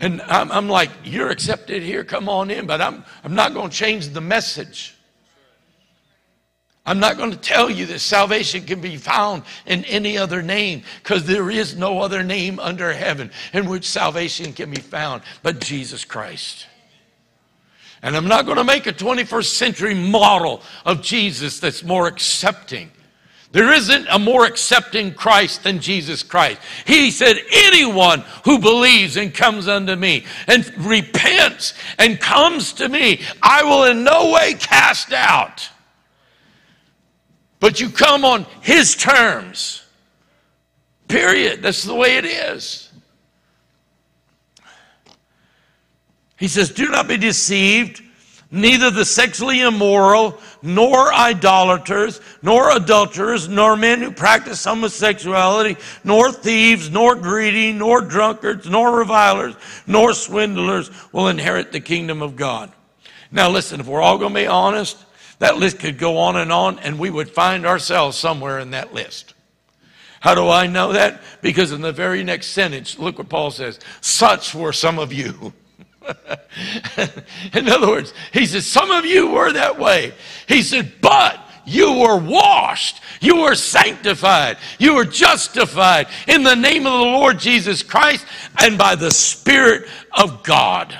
[0.00, 3.70] And I'm, I'm like, you're accepted here, come on in, but I'm, I'm not going
[3.70, 4.94] to change the message.
[6.86, 10.82] I'm not going to tell you that salvation can be found in any other name
[11.02, 15.60] because there is no other name under heaven in which salvation can be found but
[15.60, 16.66] Jesus Christ.
[18.02, 22.90] And I'm not going to make a 21st century model of Jesus that's more accepting.
[23.52, 26.60] There isn't a more accepting Christ than Jesus Christ.
[26.86, 33.20] He said, Anyone who believes and comes unto me and repents and comes to me,
[33.42, 35.68] I will in no way cast out.
[37.58, 39.82] But you come on his terms.
[41.08, 41.60] Period.
[41.60, 42.89] That's the way it is.
[46.40, 48.02] He says, Do not be deceived.
[48.50, 56.90] Neither the sexually immoral, nor idolaters, nor adulterers, nor men who practice homosexuality, nor thieves,
[56.90, 59.54] nor greedy, nor drunkards, nor revilers,
[59.86, 62.72] nor swindlers will inherit the kingdom of God.
[63.30, 64.96] Now, listen, if we're all going to be honest,
[65.38, 68.92] that list could go on and on, and we would find ourselves somewhere in that
[68.92, 69.34] list.
[70.18, 71.22] How do I know that?
[71.40, 75.52] Because in the very next sentence, look what Paul says such were some of you.
[77.54, 80.12] In other words, he said, Some of you were that way.
[80.48, 86.86] He said, But you were washed, you were sanctified, you were justified in the name
[86.86, 88.26] of the Lord Jesus Christ
[88.60, 90.96] and by the Spirit of God.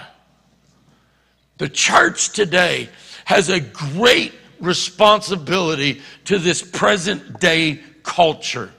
[1.58, 2.88] The church today
[3.24, 8.72] has a great responsibility to this present day culture.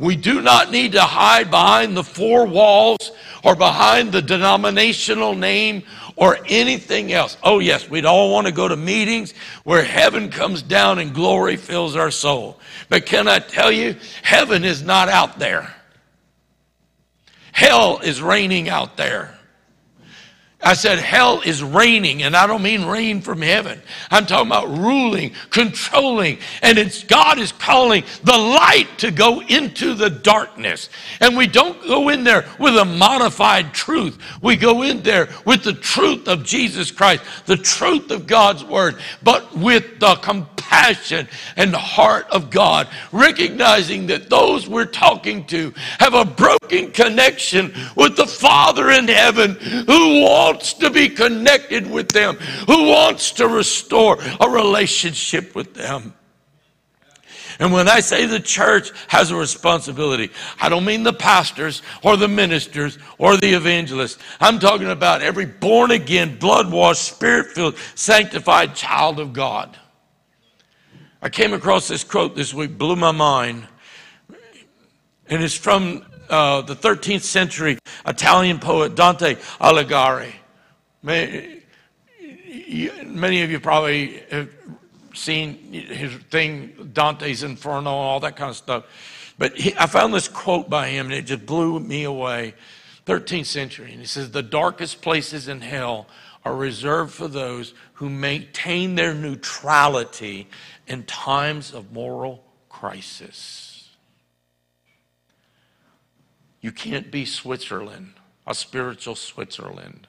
[0.00, 3.12] We do not need to hide behind the four walls
[3.44, 5.82] or behind the denominational name
[6.16, 7.36] or anything else.
[7.42, 11.56] Oh, yes, we'd all want to go to meetings where heaven comes down and glory
[11.56, 12.58] fills our soul.
[12.88, 15.70] But can I tell you, heaven is not out there,
[17.52, 19.36] hell is reigning out there.
[20.62, 23.80] I said hell is reigning, and I don't mean reign from heaven.
[24.10, 29.94] I'm talking about ruling, controlling, and it's God is calling the light to go into
[29.94, 30.90] the darkness.
[31.20, 34.18] And we don't go in there with a modified truth.
[34.42, 38.96] We go in there with the truth of Jesus Christ, the truth of God's word,
[39.22, 41.26] but with the compassion
[41.56, 47.72] and the heart of God, recognizing that those we're talking to have a broken connection
[47.96, 52.36] with the Father in heaven who wants wants to be connected with them,
[52.66, 56.12] who wants to restore a relationship with them.
[57.60, 62.16] And when I say the church has a responsibility, I don't mean the pastors or
[62.16, 64.18] the ministers or the evangelists.
[64.40, 69.76] I'm talking about every born again, blood washed, spirit filled, sanctified child of God.
[71.22, 73.68] I came across this quote this week, blew my mind.
[75.28, 80.32] And it's from uh, the 13th century Italian poet Dante Alighieri.
[81.02, 81.62] Many,
[83.42, 84.50] of you probably have
[85.14, 88.84] seen his thing, Dante's Inferno, and all that kind of stuff.
[89.38, 92.54] But he, I found this quote by him, and it just blew me away.
[93.06, 96.06] 13th century, and he says, The darkest places in hell
[96.44, 100.48] are reserved for those who maintain their neutrality
[100.86, 103.88] in times of moral crisis.
[106.60, 108.12] You can't be Switzerland,
[108.46, 110.06] a spiritual Switzerland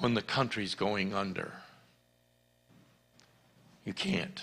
[0.00, 1.52] when the country's going under.
[3.84, 4.40] You can't.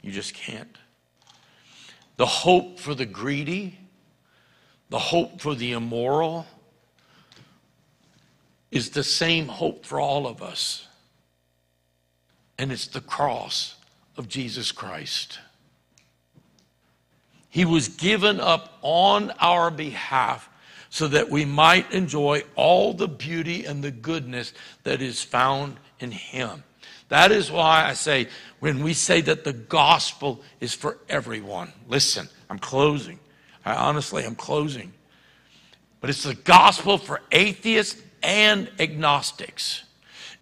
[0.00, 0.78] You just can't.
[2.16, 3.78] The hope for the greedy,
[4.88, 6.46] the hope for the immoral,
[8.70, 10.86] is the same hope for all of us.
[12.58, 13.76] And it's the cross
[14.16, 15.40] of Jesus Christ.
[17.48, 20.48] He was given up on our behalf
[20.92, 24.52] so that we might enjoy all the beauty and the goodness
[24.82, 26.64] that is found in Him.
[27.08, 28.28] That is why I say,
[28.60, 33.18] when we say that the gospel is for everyone, listen, I'm closing.
[33.64, 34.92] I honestly, I'm closing.
[36.02, 39.84] But it's the gospel for atheists and agnostics.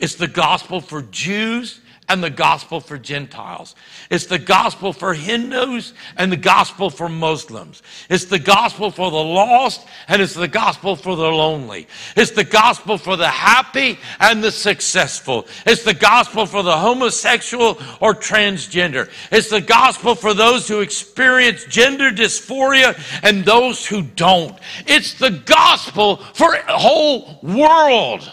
[0.01, 1.81] It's the gospel for Jews
[2.11, 3.77] and the gospel for Gentiles.
[4.11, 7.85] It's the gospel for Hindus and the gospel for Muslims.
[8.11, 11.87] It's the gospel for the lost and it's the gospel for the lonely.
[12.17, 15.47] It's the gospel for the happy and the successful.
[15.65, 19.09] It's the gospel for the homosexual or transgender.
[19.31, 24.59] It's the gospel for those who experience gender dysphoria and those who don't.
[24.85, 28.29] It's the gospel for the whole world.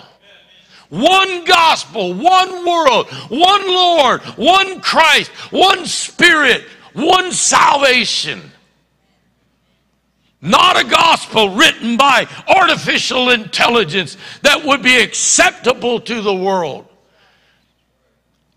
[0.90, 8.52] One gospel, one world, one Lord, one Christ, one Spirit, one salvation.
[10.42, 16.88] Not a gospel written by artificial intelligence that would be acceptable to the world.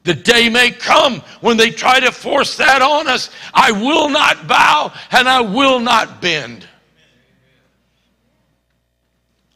[0.04, 3.30] The day may come when they try to force that on us.
[3.52, 6.66] I will not bow and I will not bend.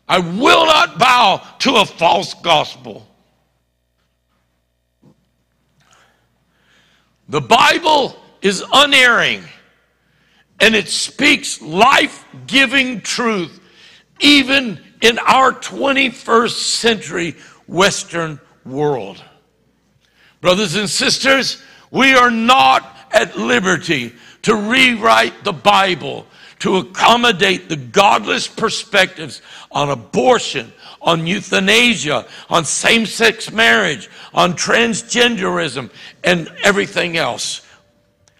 [0.09, 3.06] I will not bow to a false gospel.
[7.28, 9.44] The Bible is unerring
[10.60, 13.60] and it speaks life giving truth,
[14.20, 17.36] even in our 21st century
[17.66, 19.22] Western world.
[20.40, 24.12] Brothers and sisters, we are not at liberty
[24.43, 26.26] to rewrite the Bible
[26.65, 30.73] to accommodate the godless perspectives on abortion,
[31.03, 35.91] on euthanasia, on same sex marriage, on transgenderism,
[36.24, 37.61] and everything else.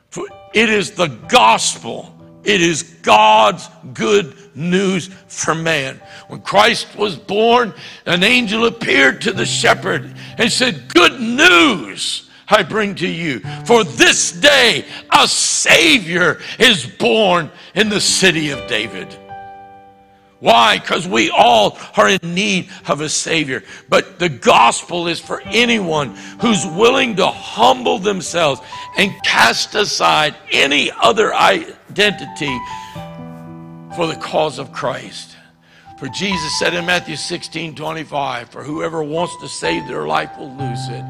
[0.09, 6.01] For it is the gospel, it is God's good news for man.
[6.29, 7.75] When Christ was born,
[8.07, 13.41] an angel appeared to the shepherd and said, Good news I bring to you.
[13.65, 19.17] For this day a Savior is born in the city of David.
[20.41, 20.79] Why?
[20.79, 23.63] Because we all are in need of a Savior.
[23.89, 28.61] But the gospel is for anyone who's willing to humble themselves
[28.99, 32.59] and cast aside any other identity
[33.97, 35.35] for the cause of Christ.
[35.99, 40.55] For Jesus said in Matthew 16 25, For whoever wants to save their life will
[40.55, 41.05] lose it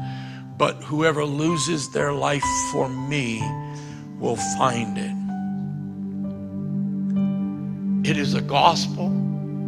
[0.57, 3.41] but whoever loses their life for me
[4.19, 5.11] will find it.
[8.09, 9.09] It is a gospel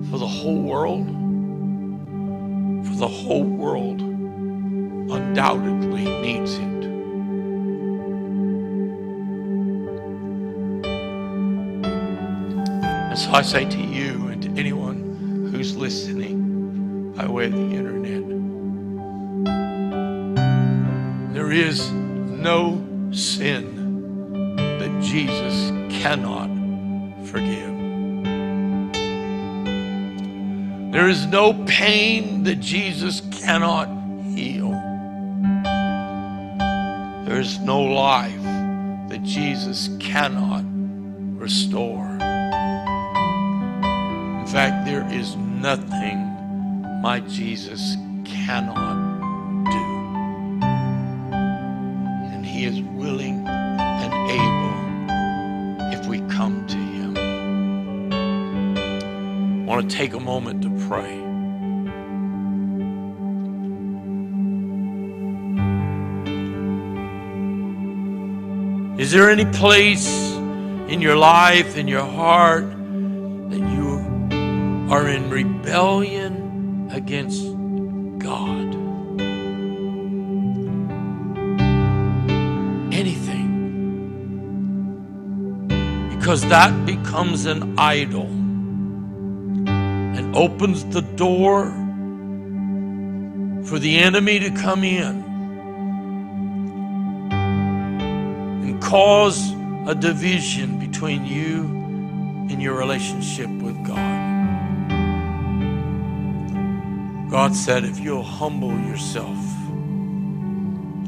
[0.09, 1.05] for the whole world.
[2.88, 6.77] For the whole world undoubtedly needs it.
[13.09, 17.57] And so I say to you and to anyone who's listening, by way of the
[17.57, 18.47] internet.
[21.48, 25.72] There is no sin that Jesus
[26.02, 26.49] cannot
[27.26, 27.74] forgive.
[30.91, 33.88] There is no pain that Jesus cannot
[34.36, 34.72] heal.
[37.26, 38.44] There is no life
[39.07, 40.65] that Jesus cannot
[41.40, 42.10] restore.
[44.41, 46.18] In fact, there is nothing
[47.02, 47.95] my Jesus
[48.26, 49.06] cannot
[52.57, 57.15] He is willing and able if we come to Him.
[59.61, 61.13] I want to take a moment to pray.
[68.99, 70.07] Is there any place
[70.91, 72.71] in your life, in your heart,
[73.51, 73.99] that you
[74.91, 77.45] are in rebellion against
[78.17, 78.66] God?
[86.28, 88.26] Because that becomes an idol
[89.66, 91.68] and opens the door
[93.66, 95.24] for the enemy to come in
[98.62, 99.54] and cause
[99.88, 101.64] a division between you
[102.52, 104.28] and your relationship with God.
[107.32, 109.38] God said, if you'll humble yourself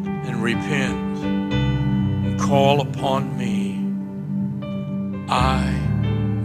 [0.05, 3.58] and repent and call upon me,
[5.29, 5.71] I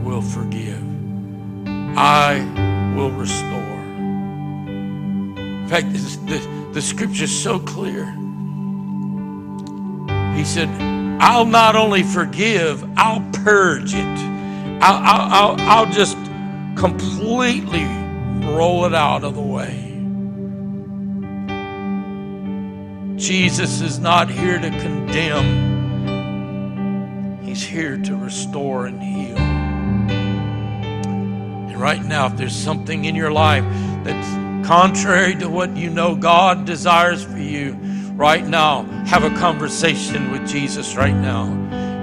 [0.03, 0.83] will forgive.
[1.97, 3.61] I will restore.
[5.39, 8.05] In fact, the, the scripture is so clear.
[10.37, 10.69] He said,
[11.21, 14.19] I'll not only forgive, I'll purge it.
[14.83, 16.19] I'll, I'll, I'll, I'll just
[16.77, 17.85] completely
[18.55, 19.81] roll it out of the way.
[23.17, 25.74] Jesus is not here to condemn,
[27.55, 29.39] He's here to restore and heal.
[31.69, 33.63] And right now, if there's something in your life
[34.03, 37.75] that's contrary to what you know God desires for you,
[38.15, 41.45] right now, have a conversation with Jesus right now.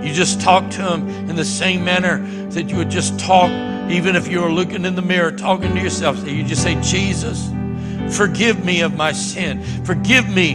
[0.01, 3.51] You just talk to Him in the same manner that you would just talk,
[3.91, 6.25] even if you were looking in the mirror, talking to yourself.
[6.25, 7.51] You just say, Jesus,
[8.15, 9.61] forgive me of my sin.
[9.83, 10.53] Forgive me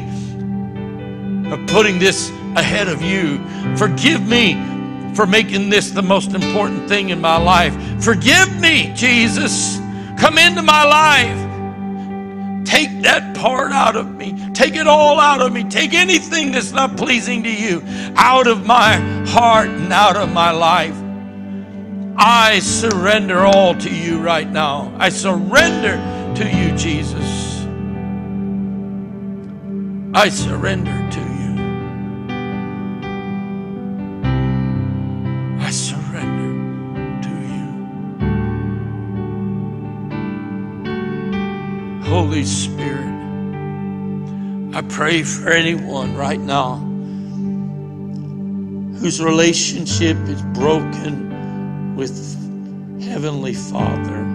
[1.52, 3.46] of putting this ahead of you.
[3.76, 4.75] Forgive me
[5.16, 7.74] for making this the most important thing in my life.
[8.04, 9.78] Forgive me, Jesus.
[10.18, 12.66] Come into my life.
[12.66, 14.34] Take that part out of me.
[14.52, 15.64] Take it all out of me.
[15.64, 17.82] Take anything that's not pleasing to you
[18.16, 18.96] out of my
[19.28, 20.96] heart and out of my life.
[22.18, 24.94] I surrender all to you right now.
[24.98, 25.96] I surrender
[26.36, 27.64] to you, Jesus.
[30.14, 31.25] I surrender to
[42.26, 43.06] Holy Spirit,
[44.74, 46.74] I pray for anyone right now
[48.98, 52.10] whose relationship is broken with
[53.00, 54.25] Heavenly Father.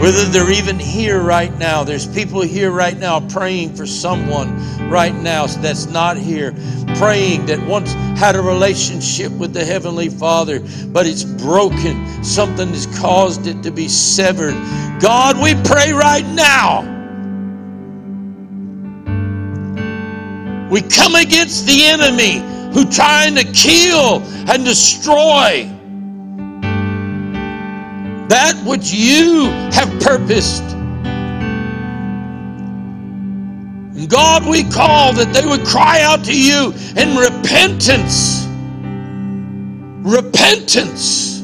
[0.00, 5.14] Whether they're even here right now, there's people here right now praying for someone right
[5.14, 6.52] now that's not here,
[6.96, 12.24] praying that once had a relationship with the Heavenly Father, but it's broken.
[12.24, 14.54] Something has caused it to be severed.
[15.02, 16.80] God, we pray right now.
[20.70, 22.38] We come against the enemy
[22.72, 25.70] who trying to kill and destroy
[28.30, 30.62] that which you have purposed.
[33.96, 38.46] And God, we call that they would cry out to you in repentance.
[40.06, 41.39] Repentance.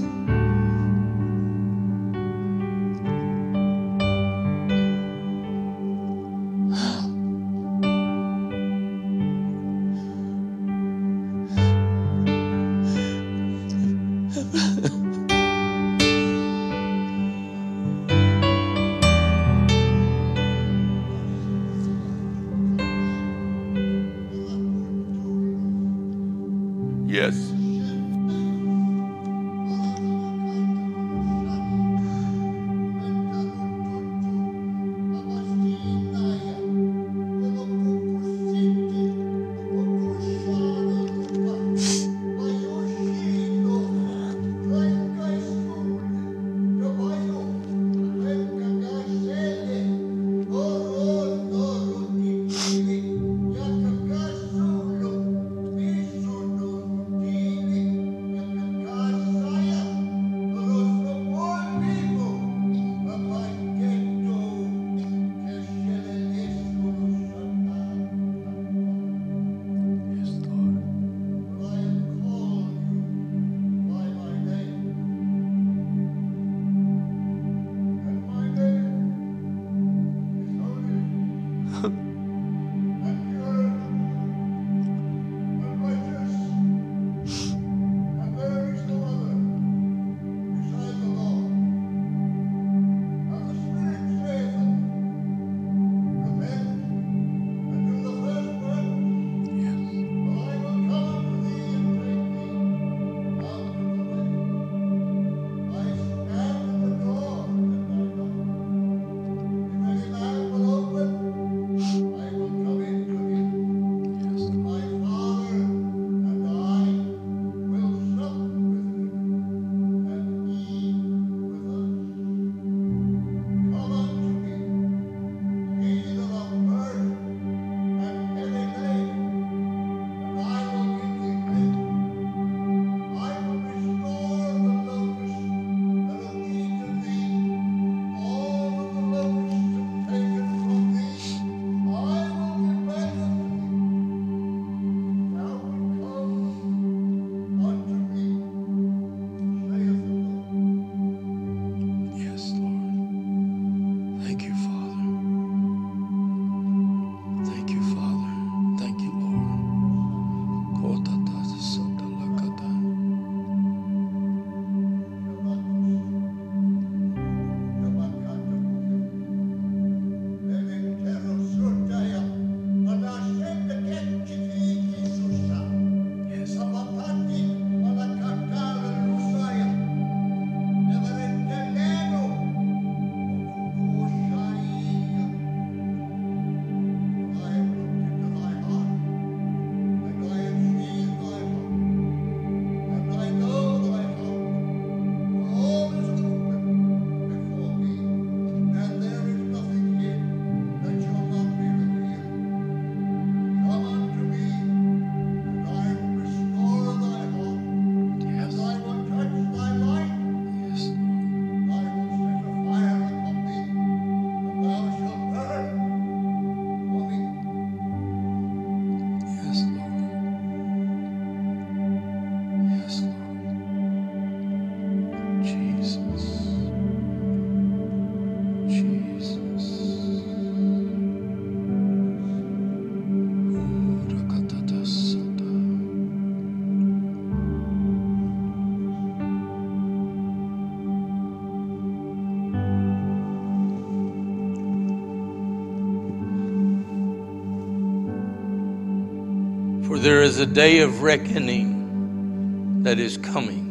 [250.07, 253.67] There is a day of reckoning that is coming.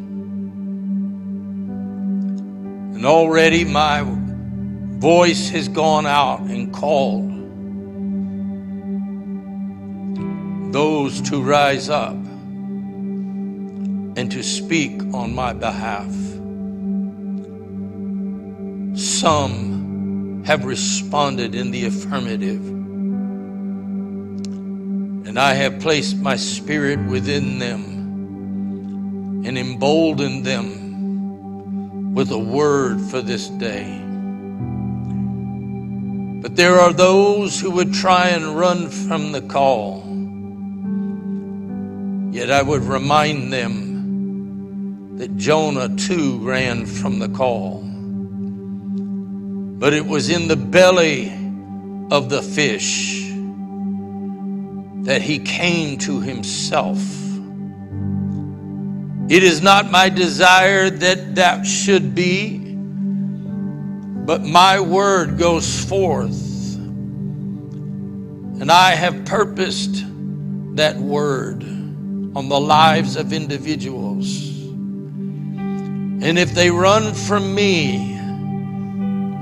[2.93, 4.03] And already my
[4.99, 7.31] voice has gone out and called
[10.73, 12.17] those to rise up
[14.17, 16.11] and to speak on my behalf.
[18.99, 22.74] Some have responded in the affirmative,
[25.35, 27.83] and I have placed my spirit within them
[29.45, 34.01] and emboldened them with a word for this day.
[36.41, 40.05] But there are those who would try and run from the call.
[42.33, 47.81] Yet I would remind them that Jonah too ran from the call.
[49.79, 51.29] But it was in the belly
[52.09, 53.24] of the fish
[55.05, 56.97] that he came to himself.
[59.29, 66.75] It is not my desire that that should be, but my word goes forth.
[68.61, 70.03] And I have purposed
[70.75, 74.41] that word on the lives of individuals.
[76.23, 78.17] And if they run from me,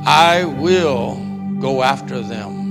[0.06, 1.16] I will
[1.60, 2.63] go after them.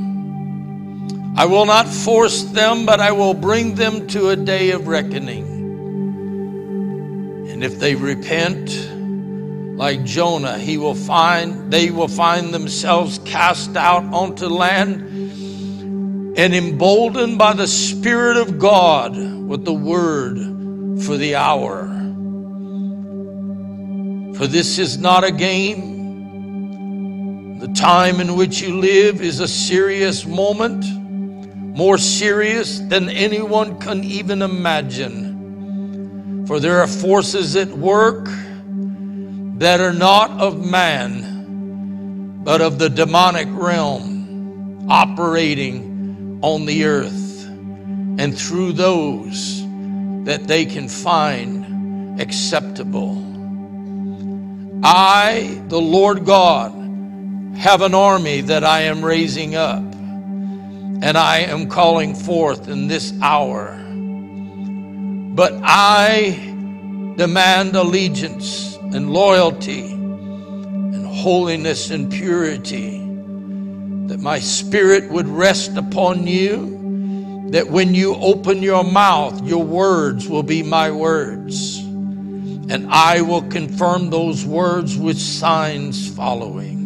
[1.34, 5.46] I will not force them, but I will bring them to a day of reckoning.
[7.50, 8.70] And if they repent,
[9.76, 15.00] like Jonah, he will find they will find themselves cast out onto land
[16.36, 20.36] and emboldened by the Spirit of God with the word
[21.02, 21.88] for the hour.
[24.36, 25.90] For this is not a game.
[27.58, 30.84] The time in which you live is a serious moment,
[31.74, 36.44] more serious than anyone can even imagine.
[36.46, 38.26] For there are forces at work
[39.58, 47.46] that are not of man, but of the demonic realm operating on the earth
[48.18, 49.62] and through those
[50.24, 53.30] that they can find acceptable.
[54.84, 56.72] I, the Lord God,
[57.56, 59.82] have an army that I am raising up,
[61.02, 63.76] and I am calling forth in this hour.
[65.34, 66.30] But I
[67.16, 72.98] demand allegiance and loyalty and holiness and purity,
[74.06, 76.78] that my spirit would rest upon you
[77.50, 81.78] that when you open your mouth, your words will be my words.
[81.78, 86.81] And I will confirm those words with signs following.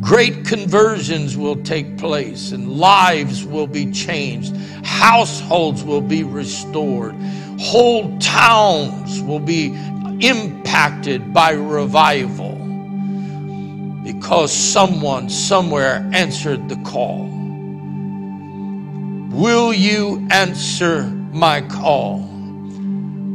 [0.00, 4.56] Great conversions will take place, and lives will be changed.
[4.82, 7.14] Households will be restored.
[7.60, 9.66] Whole towns will be
[10.20, 12.56] impacted by revival
[14.04, 17.28] because someone somewhere answered the call.
[19.30, 22.20] Will you answer my call?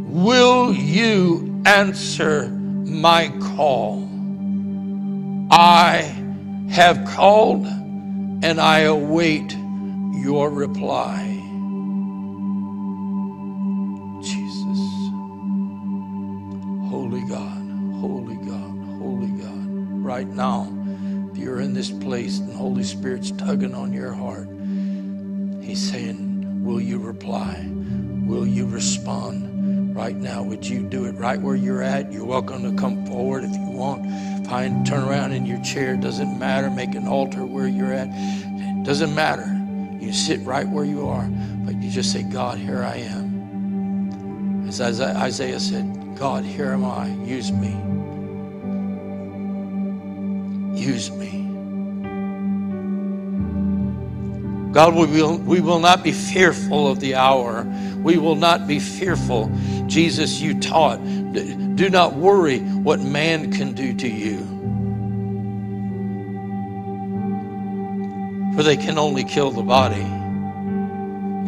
[0.10, 4.10] Will you answer my call?
[5.52, 6.25] I
[6.76, 9.56] have called and I await
[10.12, 11.24] your reply.
[14.22, 14.82] Jesus.
[16.90, 17.62] Holy God,
[18.02, 19.68] holy God, holy God.
[20.04, 20.68] Right now,
[21.32, 24.50] if you're in this place and Holy Spirit's tugging on your heart,
[25.64, 27.70] He's saying, Will you reply?
[28.26, 29.55] Will you respond
[29.96, 30.44] right now?
[30.44, 32.12] Would you do it right where you're at?
[32.12, 34.06] You're welcome to come forward if you want.
[34.46, 35.96] Find, turn around in your chair.
[35.96, 36.70] Doesn't matter.
[36.70, 38.10] Make an altar where you're at.
[38.84, 39.50] Doesn't matter.
[40.00, 41.28] You sit right where you are,
[41.66, 44.68] but you just say, God, here I am.
[44.68, 47.08] As Isaiah said, God, here am I.
[47.24, 47.72] Use me.
[50.78, 51.44] Use me.
[54.74, 57.66] God, we will, we will not be fearful of the hour.
[58.06, 59.50] We will not be fearful.
[59.88, 61.04] Jesus, you taught,
[61.76, 64.38] do not worry what man can do to you.
[68.56, 70.06] For they can only kill the body.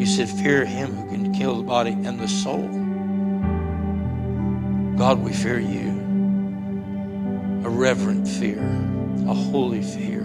[0.02, 2.68] You said, Fear him who can kill the body and the soul.
[4.98, 5.90] God, we fear you.
[7.66, 8.64] A reverent fear,
[9.28, 10.24] a holy fear.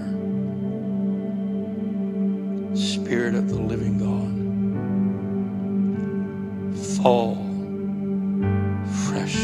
[2.74, 4.31] Spirit of the living God,
[6.76, 7.36] fall
[9.06, 9.36] fresh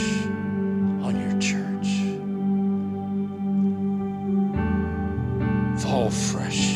[1.03, 1.89] on your church.
[5.83, 6.68] Fall fresh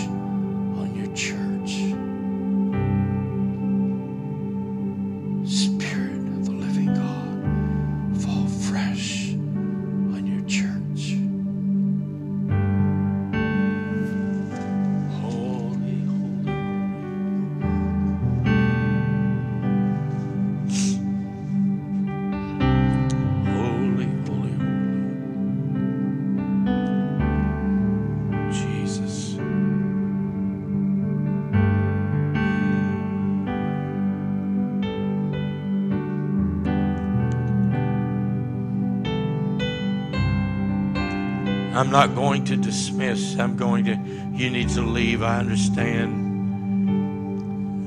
[41.93, 43.39] not going to dismiss.
[43.39, 43.95] I'm going to,
[44.33, 45.23] you need to leave.
[45.23, 46.33] I understand.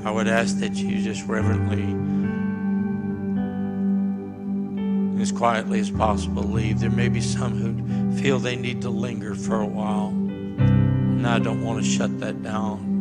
[0.06, 1.82] I would ask that you just reverently,
[5.20, 6.78] as quietly as possible, leave.
[6.78, 10.10] There may be some who feel they need to linger for a while.
[10.10, 12.95] And I don't want to shut that down.